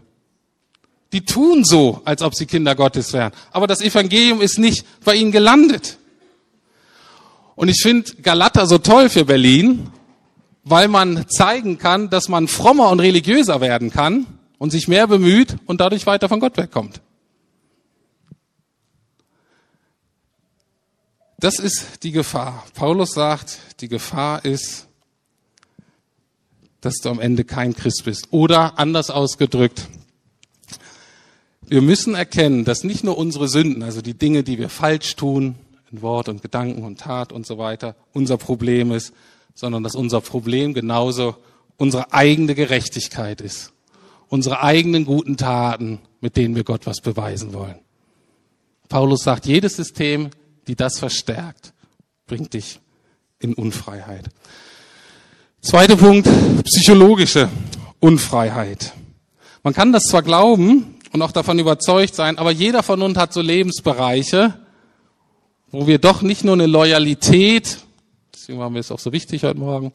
Die 1.13 1.23
tun 1.23 1.63
so, 1.63 2.01
als 2.03 2.23
ob 2.23 2.33
sie 2.33 2.47
Kinder 2.47 2.73
Gottes 2.73 3.13
wären. 3.13 3.31
Aber 3.51 3.67
das 3.67 3.79
Evangelium 3.79 4.41
ist 4.41 4.57
nicht 4.57 4.87
bei 5.05 5.13
ihnen 5.13 5.31
gelandet. 5.31 5.99
Und 7.55 7.67
ich 7.67 7.79
finde 7.79 8.11
Galater 8.23 8.65
so 8.65 8.79
toll 8.79 9.09
für 9.09 9.23
Berlin, 9.23 9.91
weil 10.63 10.87
man 10.87 11.29
zeigen 11.29 11.77
kann, 11.77 12.09
dass 12.09 12.27
man 12.27 12.47
frommer 12.47 12.89
und 12.89 12.99
religiöser 12.99 13.61
werden 13.61 13.91
kann 13.91 14.25
und 14.57 14.71
sich 14.71 14.87
mehr 14.87 15.05
bemüht 15.05 15.57
und 15.67 15.79
dadurch 15.79 16.07
weiter 16.07 16.27
von 16.27 16.39
Gott 16.39 16.57
wegkommt. 16.57 16.99
Das 21.37 21.59
ist 21.59 22.01
die 22.01 22.11
Gefahr. 22.11 22.65
Paulus 22.73 23.11
sagt, 23.11 23.59
die 23.79 23.89
Gefahr 23.89 24.43
ist, 24.43 24.86
dass 26.81 26.95
du 26.95 27.09
am 27.09 27.19
Ende 27.19 27.43
kein 27.43 27.75
Christ 27.75 28.03
bist. 28.05 28.27
Oder 28.31 28.79
anders 28.79 29.09
ausgedrückt, 29.09 29.87
wir 31.67 31.81
müssen 31.81 32.15
erkennen, 32.15 32.65
dass 32.65 32.83
nicht 32.83 33.03
nur 33.03 33.17
unsere 33.17 33.47
Sünden, 33.47 33.83
also 33.83 34.01
die 34.01 34.13
Dinge, 34.13 34.43
die 34.43 34.57
wir 34.57 34.69
falsch 34.69 35.15
tun, 35.15 35.55
in 35.91 36.01
Wort 36.01 36.29
und 36.29 36.41
Gedanken 36.41 36.83
und 36.83 36.99
Tat 36.99 37.31
und 37.31 37.45
so 37.45 37.57
weiter, 37.57 37.95
unser 38.13 38.37
Problem 38.37 38.91
ist, 38.91 39.13
sondern 39.53 39.83
dass 39.83 39.95
unser 39.95 40.21
Problem 40.21 40.73
genauso 40.73 41.35
unsere 41.77 42.13
eigene 42.13 42.55
Gerechtigkeit 42.55 43.41
ist. 43.41 43.71
Unsere 44.29 44.61
eigenen 44.61 45.05
guten 45.05 45.37
Taten, 45.37 45.99
mit 46.19 46.35
denen 46.35 46.55
wir 46.55 46.63
Gott 46.63 46.85
was 46.85 46.99
beweisen 46.99 47.53
wollen. 47.53 47.79
Paulus 48.89 49.23
sagt, 49.23 49.45
jedes 49.45 49.75
System 49.77 50.29
die 50.67 50.75
das 50.75 50.99
verstärkt, 50.99 51.73
bringt 52.27 52.53
dich 52.53 52.79
in 53.39 53.53
Unfreiheit. 53.53 54.29
Zweiter 55.61 55.97
Punkt, 55.97 56.27
psychologische 56.63 57.49
Unfreiheit. 57.99 58.93
Man 59.63 59.73
kann 59.73 59.91
das 59.91 60.03
zwar 60.03 60.21
glauben 60.21 60.95
und 61.11 61.21
auch 61.21 61.31
davon 61.31 61.59
überzeugt 61.59 62.15
sein, 62.15 62.37
aber 62.37 62.51
jeder 62.51 62.83
von 62.83 63.01
uns 63.01 63.17
hat 63.17 63.33
so 63.33 63.41
Lebensbereiche, 63.41 64.53
wo 65.71 65.87
wir 65.87 65.97
doch 65.99 66.21
nicht 66.21 66.43
nur 66.43 66.53
eine 66.53 66.67
Loyalität, 66.67 67.79
deswegen 68.33 68.59
war 68.59 68.69
mir 68.69 68.79
es 68.79 68.91
auch 68.91 68.99
so 68.99 69.11
wichtig 69.11 69.43
heute 69.43 69.59
Morgen 69.59 69.91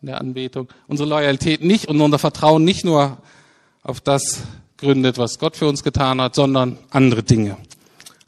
in 0.00 0.06
der 0.06 0.20
Anbetung, 0.20 0.68
unsere 0.88 1.08
Loyalität 1.08 1.62
nicht 1.62 1.86
und 1.86 2.00
unser 2.00 2.18
Vertrauen 2.18 2.64
nicht 2.64 2.84
nur 2.84 3.18
auf 3.82 4.00
das 4.00 4.42
gründet, 4.78 5.18
was 5.18 5.38
Gott 5.38 5.56
für 5.56 5.68
uns 5.68 5.82
getan 5.82 6.20
hat, 6.20 6.34
sondern 6.34 6.78
andere 6.90 7.22
Dinge. 7.22 7.58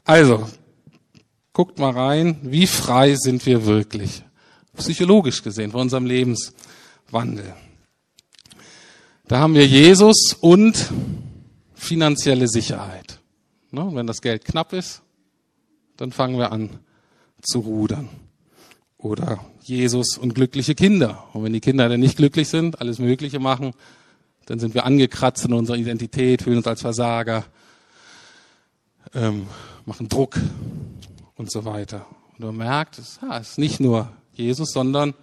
Also, 0.05 0.47
Guckt 1.55 1.77
mal 1.77 1.91
rein, 1.91 2.37
wie 2.41 2.65
frei 2.65 3.13
sind 3.13 3.45
wir 3.45 3.67
wirklich? 3.67 4.23
Psychologisch 4.75 5.43
gesehen, 5.43 5.71
von 5.71 5.81
unserem 5.81 6.05
Lebenswandel. 6.05 7.53
Da 9.27 9.39
haben 9.39 9.53
wir 9.53 9.67
Jesus 9.67 10.35
und 10.39 10.91
finanzielle 11.73 12.47
Sicherheit. 12.47 13.19
Ne? 13.71 13.89
Wenn 13.93 14.07
das 14.07 14.21
Geld 14.21 14.45
knapp 14.45 14.73
ist, 14.73 15.01
dann 15.97 16.11
fangen 16.11 16.37
wir 16.37 16.51
an 16.51 16.79
zu 17.41 17.59
rudern. 17.59 18.09
Oder 18.97 19.45
Jesus 19.61 20.17
und 20.17 20.33
glückliche 20.33 20.75
Kinder. 20.75 21.25
Und 21.33 21.43
wenn 21.43 21.53
die 21.53 21.59
Kinder 21.59 21.89
dann 21.89 21.99
nicht 21.99 22.17
glücklich 22.17 22.47
sind, 22.47 22.79
alles 22.79 22.99
Mögliche 22.99 23.39
machen, 23.39 23.73
dann 24.45 24.59
sind 24.59 24.73
wir 24.73 24.85
angekratzt 24.85 25.45
in 25.45 25.53
unserer 25.53 25.77
Identität, 25.77 26.41
fühlen 26.41 26.57
uns 26.57 26.67
als 26.67 26.81
Versager, 26.81 27.45
ähm, 29.13 29.47
machen 29.85 30.09
Druck 30.09 30.39
und 31.35 31.51
so 31.51 31.65
weiter. 31.65 32.05
Und 32.37 32.45
man 32.45 32.57
merkt, 32.57 32.97
es 32.97 33.19
ist 33.41 33.57
nicht 33.57 33.79
nur 33.79 34.11
Jesus, 34.33 34.71
sondern 34.71 35.13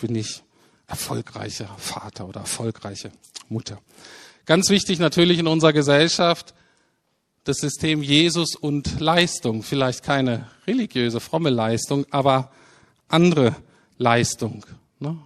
bin 0.00 0.14
ich 0.14 0.42
erfolgreicher 0.86 1.68
Vater 1.78 2.28
oder 2.28 2.40
erfolgreiche 2.40 3.12
Mutter. 3.48 3.80
Ganz 4.46 4.70
wichtig 4.70 4.98
natürlich 4.98 5.38
in 5.38 5.46
unserer 5.46 5.72
Gesellschaft 5.72 6.54
das 7.44 7.58
System 7.58 8.02
Jesus 8.02 8.54
und 8.54 9.00
Leistung. 9.00 9.62
Vielleicht 9.62 10.02
keine 10.02 10.48
religiöse, 10.66 11.20
fromme 11.20 11.50
Leistung, 11.50 12.04
aber 12.10 12.50
andere 13.08 13.56
Leistung. 13.98 14.66
Ne? 14.98 15.18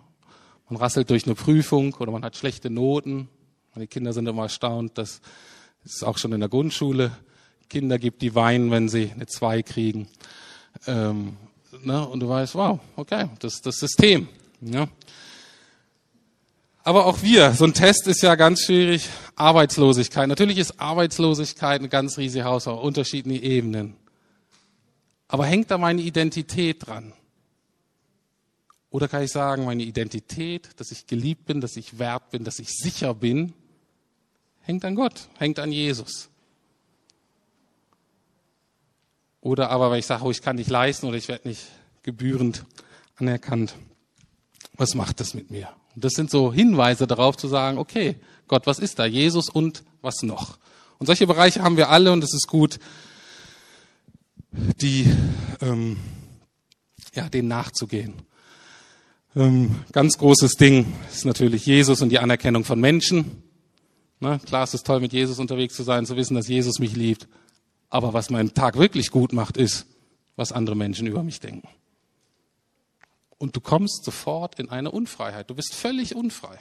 Man 0.68 0.76
rasselt 0.76 1.10
durch 1.10 1.26
eine 1.26 1.34
Prüfung 1.34 1.94
oder 1.94 2.12
man 2.12 2.24
hat 2.24 2.36
schlechte 2.36 2.70
Noten. 2.70 3.28
Die 3.76 3.86
Kinder 3.86 4.12
sind 4.12 4.26
immer 4.26 4.44
erstaunt, 4.44 4.98
dass 4.98 5.20
es 5.84 6.02
auch 6.02 6.18
schon 6.18 6.32
in 6.32 6.40
der 6.40 6.48
Grundschule 6.48 7.10
Kinder 7.68 7.98
gibt, 7.98 8.22
die 8.22 8.34
weinen, 8.34 8.70
wenn 8.70 8.88
sie 8.88 9.10
eine 9.12 9.26
Zwei 9.26 9.62
kriegen. 9.62 10.08
Ähm, 10.86 11.36
ne? 11.82 12.06
Und 12.06 12.20
du 12.20 12.28
weißt, 12.28 12.54
wow, 12.54 12.78
okay, 12.96 13.28
das 13.40 13.54
ist 13.54 13.66
das 13.66 13.76
System. 13.76 14.28
Ja? 14.60 14.88
Aber 16.82 17.06
auch 17.06 17.22
wir, 17.22 17.52
so 17.52 17.64
ein 17.64 17.72
Test 17.72 18.06
ist 18.06 18.22
ja 18.22 18.34
ganz 18.34 18.62
schwierig. 18.62 19.08
Arbeitslosigkeit. 19.36 20.28
Natürlich 20.28 20.58
ist 20.58 20.78
Arbeitslosigkeit 20.78 21.80
eine 21.80 21.88
ganz 21.88 22.18
riesige 22.18 22.44
Herausforderung, 22.44 22.86
unterschiedliche 22.86 23.42
Ebenen. 23.42 23.96
Aber 25.28 25.46
hängt 25.46 25.70
da 25.70 25.78
meine 25.78 26.02
Identität 26.02 26.86
dran? 26.86 27.12
Oder 28.90 29.08
kann 29.08 29.22
ich 29.22 29.32
sagen, 29.32 29.64
meine 29.64 29.82
Identität, 29.82 30.68
dass 30.76 30.92
ich 30.92 31.06
geliebt 31.06 31.46
bin, 31.46 31.60
dass 31.60 31.76
ich 31.76 31.98
wert 31.98 32.30
bin, 32.30 32.44
dass 32.44 32.60
ich 32.60 32.68
sicher 32.68 33.14
bin, 33.14 33.52
hängt 34.60 34.84
an 34.84 34.94
Gott, 34.94 35.28
hängt 35.38 35.58
an 35.58 35.72
Jesus. 35.72 36.28
Oder 39.44 39.68
aber, 39.68 39.90
weil 39.90 39.98
ich 39.98 40.06
sage, 40.06 40.24
oh, 40.24 40.30
ich 40.30 40.40
kann 40.40 40.56
nicht 40.56 40.70
leisten 40.70 41.06
oder 41.06 41.18
ich 41.18 41.28
werde 41.28 41.46
nicht 41.46 41.60
gebührend 42.02 42.64
anerkannt. 43.16 43.74
Was 44.78 44.94
macht 44.94 45.20
das 45.20 45.34
mit 45.34 45.50
mir? 45.50 45.68
Und 45.94 46.02
das 46.02 46.14
sind 46.14 46.30
so 46.30 46.50
Hinweise 46.50 47.06
darauf 47.06 47.36
zu 47.36 47.46
sagen, 47.46 47.76
okay, 47.76 48.16
Gott, 48.48 48.66
was 48.66 48.78
ist 48.78 48.98
da? 48.98 49.04
Jesus 49.04 49.50
und 49.50 49.84
was 50.00 50.22
noch? 50.22 50.58
Und 50.98 51.08
solche 51.08 51.26
Bereiche 51.26 51.62
haben 51.62 51.76
wir 51.76 51.90
alle 51.90 52.10
und 52.10 52.24
es 52.24 52.32
ist 52.32 52.46
gut, 52.46 52.78
die, 54.50 55.12
ähm, 55.60 55.98
ja, 57.12 57.28
denen 57.28 57.48
nachzugehen. 57.48 58.14
Ähm, 59.36 59.84
ganz 59.92 60.16
großes 60.16 60.54
Ding 60.54 60.90
ist 61.12 61.26
natürlich 61.26 61.66
Jesus 61.66 62.00
und 62.00 62.08
die 62.08 62.18
Anerkennung 62.18 62.64
von 62.64 62.80
Menschen. 62.80 63.42
Ne? 64.20 64.40
Klar, 64.46 64.64
es 64.64 64.72
ist 64.72 64.86
toll, 64.86 65.00
mit 65.00 65.12
Jesus 65.12 65.38
unterwegs 65.38 65.74
zu 65.74 65.82
sein, 65.82 66.06
zu 66.06 66.16
wissen, 66.16 66.34
dass 66.34 66.48
Jesus 66.48 66.78
mich 66.78 66.96
liebt. 66.96 67.28
Aber 67.90 68.12
was 68.12 68.30
meinen 68.30 68.54
Tag 68.54 68.76
wirklich 68.76 69.10
gut 69.10 69.32
macht, 69.32 69.56
ist, 69.56 69.86
was 70.36 70.52
andere 70.52 70.76
Menschen 70.76 71.06
über 71.06 71.22
mich 71.22 71.40
denken. 71.40 71.68
Und 73.38 73.56
du 73.56 73.60
kommst 73.60 74.04
sofort 74.04 74.58
in 74.58 74.70
eine 74.70 74.90
Unfreiheit. 74.90 75.50
Du 75.50 75.54
bist 75.54 75.74
völlig 75.74 76.14
unfrei. 76.14 76.58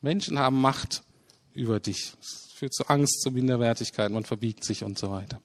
Menschen 0.00 0.38
haben 0.38 0.60
Macht 0.60 1.02
über 1.54 1.80
dich. 1.80 2.12
Es 2.20 2.52
führt 2.54 2.74
zu 2.74 2.88
Angst, 2.88 3.20
zu 3.22 3.30
Minderwertigkeit, 3.30 4.10
man 4.10 4.24
verbiegt 4.24 4.64
sich 4.64 4.84
und 4.84 4.98
so 4.98 5.10
weiter. 5.10 5.40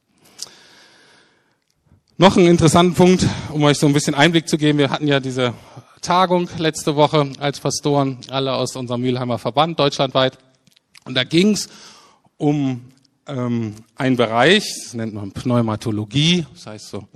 Noch 2.18 2.38
ein 2.38 2.46
interessanter 2.46 2.96
Punkt, 2.96 3.26
um 3.50 3.64
euch 3.64 3.80
so 3.80 3.88
ein 3.88 3.94
bisschen 3.94 4.14
Einblick 4.14 4.48
zu 4.48 4.58
geben. 4.58 4.78
Wir 4.78 4.92
hatten 4.92 5.08
ja 5.08 5.20
diese 5.20 5.56
Tagung 6.02 6.48
letzte 6.58 6.96
Woche 6.96 7.32
als 7.40 7.60
Pastoren, 7.60 8.20
alle 8.30 8.54
aus 8.54 8.76
unserem 8.76 9.02
Mülheimer 9.02 9.40
Verband 9.40 9.80
deutschlandweit. 9.80 10.38
Und 11.06 11.16
da 11.16 11.24
ging 11.24 11.54
es 11.54 11.68
um 12.38 12.91
ähm, 13.32 13.76
ein 13.96 14.18
Bereich, 14.18 14.74
das 14.84 14.94
nennt 14.94 15.14
man 15.14 15.32
Pneumatologie, 15.32 16.46
das 16.54 16.68
heißt 16.68 16.90
so, 16.90 17.08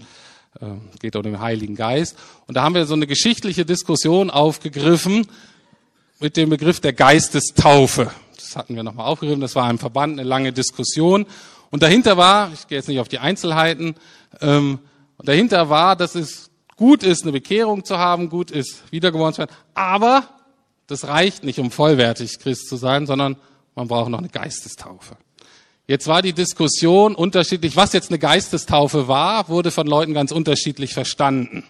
äh, 0.61 0.65
geht 0.99 1.15
um 1.15 1.23
den 1.23 1.39
Heiligen 1.39 1.75
Geist. 1.75 2.17
Und 2.47 2.55
da 2.55 2.63
haben 2.63 2.75
wir 2.75 2.85
so 2.85 2.93
eine 2.93 3.07
geschichtliche 3.07 3.65
Diskussion 3.65 4.29
aufgegriffen 4.29 5.27
mit 6.19 6.37
dem 6.37 6.49
Begriff 6.49 6.79
der 6.79 6.93
Geistestaufe. 6.93 8.11
Das 8.35 8.55
hatten 8.55 8.75
wir 8.75 8.83
nochmal 8.83 9.07
aufgegriffen. 9.07 9.41
Das 9.41 9.55
war 9.55 9.69
im 9.69 9.77
Verband 9.77 10.17
eine 10.17 10.27
lange 10.27 10.53
Diskussion. 10.53 11.25
Und 11.69 11.83
dahinter 11.83 12.15
war, 12.15 12.53
ich 12.53 12.67
gehe 12.67 12.77
jetzt 12.77 12.87
nicht 12.87 12.99
auf 12.99 13.09
die 13.09 13.19
Einzelheiten, 13.19 13.95
ähm, 14.39 14.79
dahinter 15.19 15.69
war, 15.69 15.95
dass 15.95 16.15
es 16.15 16.51
gut 16.77 17.03
ist, 17.03 17.23
eine 17.23 17.31
Bekehrung 17.31 17.83
zu 17.83 17.97
haben, 17.97 18.29
gut 18.29 18.51
ist, 18.51 18.83
wiedergeboren 18.91 19.33
zu 19.33 19.39
werden. 19.39 19.55
Aber 19.73 20.29
das 20.87 21.07
reicht 21.07 21.43
nicht, 21.43 21.59
um 21.59 21.71
vollwertig 21.71 22.39
Christ 22.39 22.69
zu 22.69 22.77
sein, 22.77 23.05
sondern 23.05 23.35
man 23.75 23.87
braucht 23.87 24.09
noch 24.09 24.19
eine 24.19 24.29
Geistestaufe. 24.29 25.17
Jetzt 25.87 26.07
war 26.07 26.23
die 26.23 26.33
Diskussion 26.33 27.13
unterschiedlich, 27.13 27.75
was 27.75 27.93
jetzt 27.93 28.09
eine 28.09 28.17
Geistestaufe 28.17 29.07
war, 29.07 29.49
wurde 29.49 29.69
von 29.69 29.85
Leuten 29.85 30.15
ganz 30.15 30.31
unterschiedlich 30.31 30.93
verstanden. 30.93 31.63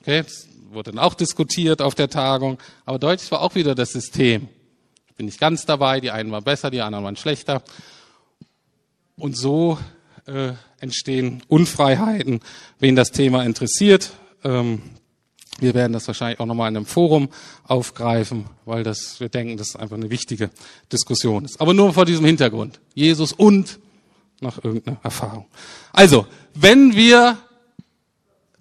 Okay, 0.00 0.22
das 0.22 0.46
wurde 0.70 0.92
dann 0.92 1.00
auch 1.00 1.14
diskutiert 1.14 1.82
auf 1.82 1.96
der 1.96 2.08
Tagung, 2.08 2.58
aber 2.84 3.00
deutlich 3.00 3.30
war 3.32 3.40
auch 3.40 3.56
wieder 3.56 3.74
das 3.74 3.92
System. 3.92 4.48
Ich 5.08 5.14
bin 5.16 5.26
nicht 5.26 5.40
ganz 5.40 5.66
dabei, 5.66 6.00
die 6.00 6.12
einen 6.12 6.30
waren 6.30 6.44
besser, 6.44 6.70
die 6.70 6.80
anderen 6.80 7.04
waren 7.04 7.16
schlechter. 7.16 7.62
Und 9.16 9.36
so 9.36 9.78
äh, 10.26 10.52
entstehen 10.78 11.42
Unfreiheiten, 11.48 12.40
wen 12.78 12.96
das 12.96 13.10
Thema 13.10 13.44
interessiert. 13.44 14.12
Ähm, 14.44 14.80
wir 15.58 15.74
werden 15.74 15.92
das 15.92 16.06
wahrscheinlich 16.06 16.40
auch 16.40 16.46
nochmal 16.46 16.70
in 16.70 16.76
einem 16.76 16.86
Forum 16.86 17.28
aufgreifen, 17.64 18.46
weil 18.64 18.82
das, 18.82 19.20
wir 19.20 19.28
denken, 19.28 19.56
das 19.56 19.70
ist 19.70 19.76
einfach 19.76 19.96
eine 19.96 20.10
wichtige 20.10 20.50
Diskussion 20.90 21.44
ist. 21.44 21.60
Aber 21.60 21.74
nur 21.74 21.92
vor 21.92 22.04
diesem 22.04 22.24
Hintergrund. 22.24 22.80
Jesus 22.94 23.32
und 23.32 23.78
nach 24.40 24.62
irgendeiner 24.62 24.98
Erfahrung. 25.02 25.46
Also, 25.92 26.26
wenn 26.54 26.96
wir 26.96 27.38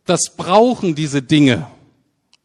das 0.05 0.35
brauchen, 0.35 0.95
diese 0.95 1.21
Dinge, 1.21 1.67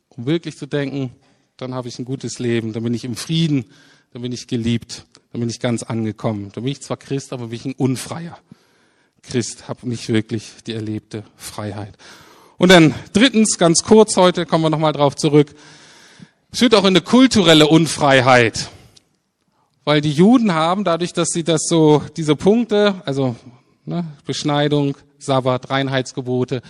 um 0.09 0.27
wirklich 0.27 0.57
zu 0.57 0.67
denken, 0.67 1.11
dann 1.57 1.75
habe 1.75 1.89
ich 1.89 1.99
ein 1.99 2.05
gutes 2.05 2.39
Leben, 2.39 2.73
dann 2.73 2.83
bin 2.83 2.95
ich 2.95 3.05
im 3.05 3.17
Frieden, 3.17 3.67
dann 4.13 4.23
bin 4.23 4.33
ich 4.33 4.47
geliebt, 4.47 5.05
dann 5.33 5.41
bin 5.41 5.51
ich 5.51 5.61
ganz 5.61 5.83
angekommen. 5.83 6.51
Dann 6.55 6.65
bin 6.65 6.73
ich 6.73 6.81
zwar 6.81 6.97
Christ, 6.97 7.33
aber 7.33 7.49
bin 7.49 7.57
ich 7.57 7.65
ein 7.67 7.75
Unfreier. 7.75 8.39
Christ, 9.23 9.69
habe 9.69 9.89
nicht 9.89 10.09
wirklich 10.09 10.53
die 10.67 10.73
erlebte 10.73 11.25
Freiheit. 11.37 11.97
Und 12.59 12.71
dann 12.71 12.95
drittens, 13.13 13.59
ganz 13.59 13.83
kurz 13.83 14.17
heute, 14.17 14.47
kommen 14.47 14.65
wir 14.65 14.71
nochmal 14.71 14.93
drauf 14.93 15.15
zurück, 15.15 15.55
es 16.51 16.61
führt 16.61 16.75
auch 16.75 16.85
in 16.85 16.89
eine 16.89 17.03
kulturelle 17.03 17.67
Unfreiheit. 17.67 18.71
Weil 19.85 20.01
die 20.01 20.13
Juden 20.13 20.55
haben, 20.55 20.85
dadurch, 20.85 21.13
dass 21.13 21.29
sie 21.29 21.45
das 21.45 21.63
so, 21.69 22.03
diese 22.17 22.35
Punkte, 22.35 22.95
also 23.05 23.37
ne, 23.85 24.07
Beschneidung, 24.25 24.97
Sabbat, 25.19 25.69
Reinheitsgebote, 25.69 26.63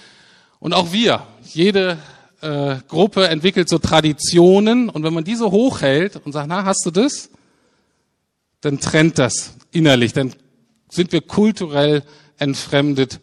und 0.58 0.72
auch 0.72 0.92
wir, 0.92 1.24
jede 1.44 1.98
äh, 2.40 2.76
Gruppe 2.88 3.28
entwickelt 3.28 3.68
so 3.68 3.78
Traditionen, 3.78 4.88
und 4.88 5.04
wenn 5.04 5.14
man 5.14 5.24
diese 5.24 5.52
hochhält 5.52 6.20
und 6.24 6.32
sagt, 6.32 6.48
na, 6.48 6.64
hast 6.64 6.84
du 6.84 6.90
das? 6.90 7.30
Dann 8.60 8.80
trennt 8.80 9.18
das 9.20 9.54
innerlich, 9.70 10.12
dann 10.12 10.34
sind 10.88 11.12
wir 11.12 11.20
kulturell 11.20 12.02
entfremdet 12.38 13.20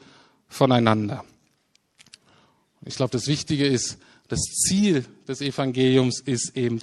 voneinander. 0.48 1.26
Ich 2.86 2.96
glaube, 2.96 3.12
das 3.12 3.28
Wichtige 3.28 3.66
ist, 3.66 3.98
das 4.28 4.42
Ziel 4.42 5.06
des 5.28 5.42
Evangeliums 5.42 6.20
ist 6.20 6.58
eben 6.58 6.82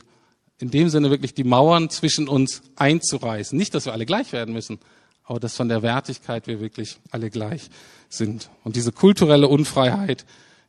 in 0.58 0.70
dem 0.70 0.88
Sinne 0.88 1.10
wirklich 1.10 1.34
die 1.34 1.44
Mauern 1.44 1.90
zwischen 1.90 2.28
uns 2.28 2.62
einzureißen. 2.76 3.56
Nicht, 3.56 3.74
dass 3.74 3.86
wir 3.86 3.92
alle 3.92 4.06
gleich 4.06 4.32
werden 4.32 4.52
müssen, 4.52 4.78
aber 5.24 5.40
dass 5.40 5.56
von 5.56 5.68
der 5.68 5.82
Wertigkeit 5.82 6.46
wir 6.46 6.60
wirklich 6.60 6.98
alle 7.10 7.30
gleich 7.30 7.68
sind. 8.08 8.50
Und 8.62 8.76
diese 8.76 8.92
kulturelle 8.92 9.48
Unfreiheit, 9.48 10.26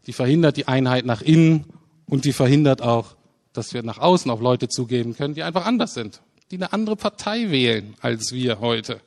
die 0.07 0.13
verhindert 0.13 0.57
die 0.57 0.67
Einheit 0.67 1.05
nach 1.05 1.21
innen 1.21 1.65
und 2.07 2.25
die 2.25 2.33
verhindert 2.33 2.81
auch, 2.81 3.15
dass 3.53 3.73
wir 3.73 3.83
nach 3.83 3.97
außen 3.97 4.31
auf 4.31 4.39
Leute 4.39 4.69
zugeben 4.69 5.15
können, 5.15 5.33
die 5.33 5.43
einfach 5.43 5.65
anders 5.65 5.93
sind, 5.93 6.21
die 6.51 6.55
eine 6.55 6.71
andere 6.71 6.95
Partei 6.95 7.51
wählen 7.51 7.95
als 7.99 8.31
wir 8.31 8.59
heute. 8.59 9.01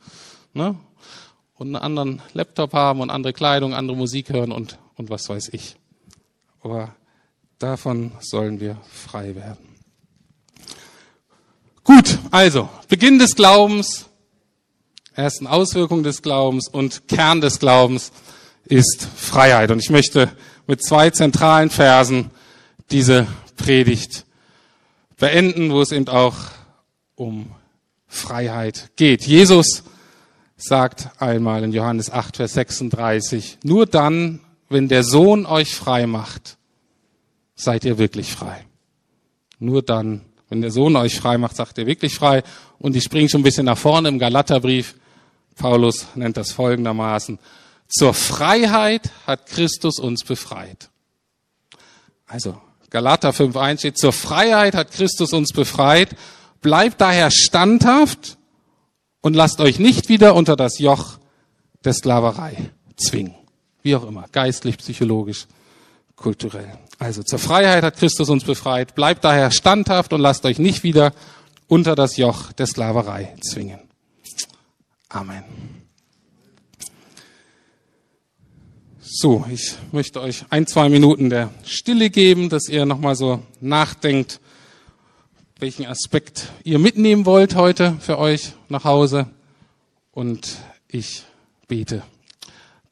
Ne? 0.53 0.77
Und 1.55 1.69
einen 1.69 1.77
anderen 1.77 2.23
Laptop 2.35 2.75
haben 2.75 3.01
und 3.01 3.11
andere 3.11 3.33
Kleidung, 3.33 3.75
andere 3.75 3.97
Musik 3.97 4.31
hören 4.31 4.53
und, 4.53 4.79
und 4.97 5.09
was 5.09 5.29
weiß 5.29 5.49
ich 5.53 5.77
aber 6.65 6.95
davon 7.59 8.13
sollen 8.21 8.59
wir 8.59 8.79
frei 8.91 9.35
werden. 9.37 9.69
Gut, 11.85 12.19
also 12.31 12.71
Beginn 12.89 13.19
des 13.19 13.37
Glaubens, 13.37 14.07
ersten 15.13 15.47
Auswirkung 15.47 16.03
des 16.03 16.23
Glaubens 16.23 16.67
und 16.67 17.07
Kern 17.07 17.43
des 17.43 17.59
Glaubens 17.59 18.11
ist 18.65 19.07
Freiheit. 19.15 19.71
Und 19.71 19.81
ich 19.81 19.91
möchte 19.91 20.33
mit 20.67 20.83
zwei 20.83 21.11
zentralen 21.11 21.69
Versen 21.69 22.31
diese 22.91 23.27
Predigt 23.57 24.25
beenden, 25.19 25.71
wo 25.71 25.83
es 25.83 25.93
eben 25.93 26.09
auch 26.09 26.37
um 27.15 27.51
Freiheit 28.09 28.91
geht. 28.97 29.27
Jesus 29.27 29.85
sagt 30.57 31.11
einmal 31.21 31.63
in 31.63 31.73
Johannes 31.73 32.11
8, 32.11 32.39
Vers 32.39 32.55
36, 32.55 33.59
nur 33.63 33.85
dann 33.85 34.41
wenn 34.69 34.89
der 34.89 35.05
Sohn 35.05 35.47
euch 35.47 35.75
frei 35.75 36.07
macht, 36.07 36.57
seid 37.55 37.85
ihr 37.85 37.99
wirklich 37.99 38.33
frei. 38.33 38.65
Nur 39.59 39.83
dann, 39.83 40.23
wenn 40.49 40.61
der 40.61 40.71
Sohn 40.71 40.97
euch 40.97 41.19
frei 41.19 41.39
macht, 41.39 41.57
sagt 41.57 41.79
ihr 41.79 41.87
wirklich 41.87 42.15
frei. 42.15 42.43
Und 42.79 42.97
ich 42.97 43.05
springe 43.05 43.29
schon 43.29 43.41
ein 43.41 43.45
bisschen 43.45 43.67
nach 43.67 43.79
vorne 43.79 44.09
im 44.09 44.19
Galaterbrief. 44.19 44.95
Paulus 45.57 46.07
nennt 46.15 46.37
das 46.37 46.53
folgendermaßen. 46.53 47.39
Zur 47.89 48.15
Freiheit 48.15 49.11
hat 49.27 49.47
Christus 49.47 49.99
uns 49.99 50.25
befreit. 50.25 50.91
Also, 52.27 52.61
Galater 52.91 53.31
5.1 53.31 53.79
steht, 53.79 53.99
zur 53.99 54.13
Freiheit 54.13 54.75
hat 54.75 54.91
Christus 54.93 55.33
uns 55.33 55.53
befreit. 55.53 56.17
Bleibt 56.61 57.01
daher 57.01 57.31
standhaft 57.31 58.39
und 59.21 59.35
lasst 59.35 59.61
euch 59.61 59.79
nicht 59.79 60.09
wieder 60.09 60.35
unter 60.35 60.57
das 60.57 60.79
Joch 60.79 61.19
der 61.85 61.93
Sklaverei 61.93 62.71
zwingen. 62.97 63.35
Wie 63.85 63.95
auch 63.95 64.09
immer, 64.09 64.25
geistlich, 64.33 64.79
psychologisch, 64.79 65.47
kulturell. 66.17 66.79
Also 66.99 67.23
zur 67.23 67.39
Freiheit 67.39 67.85
hat 67.85 67.99
Christus 67.99 68.31
uns 68.31 68.43
befreit. 68.43 68.95
Bleibt 68.95 69.25
daher 69.25 69.51
standhaft 69.51 70.15
und 70.15 70.23
lasst 70.23 70.47
euch 70.47 70.59
nicht 70.59 70.85
wieder 70.85 71.13
unter 71.69 71.95
das 71.95 72.17
Joch 72.17 72.53
der 72.53 72.67
Sklaverei 72.67 73.37
zwingen. 73.43 73.81
Amen. 75.11 75.45
So, 79.03 79.45
ich 79.51 79.75
möchte 79.93 80.23
euch 80.23 80.47
ein, 80.49 80.67
zwei 80.67 80.89
Minuten 80.89 81.29
der 81.29 81.51
Stille 81.67 82.09
geben, 82.09 82.49
dass 82.49 82.71
ihr 82.71 82.87
nochmal 82.87 83.17
so 83.17 83.43
nachdenkt, 83.61 84.41
welchen 85.59 85.85
Aspekt 85.85 86.49
ihr 86.65 86.79
mitnehmen 86.79 87.27
wollt 87.27 87.55
heute 87.55 87.99
für 88.01 88.19
euch 88.19 88.55
nach 88.71 88.85
Hause. 88.85 89.27
Und 90.11 90.57
ich 90.89 91.25
bete 91.69 92.03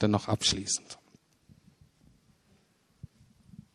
noch 0.09 0.29
abschließend. 0.29 0.99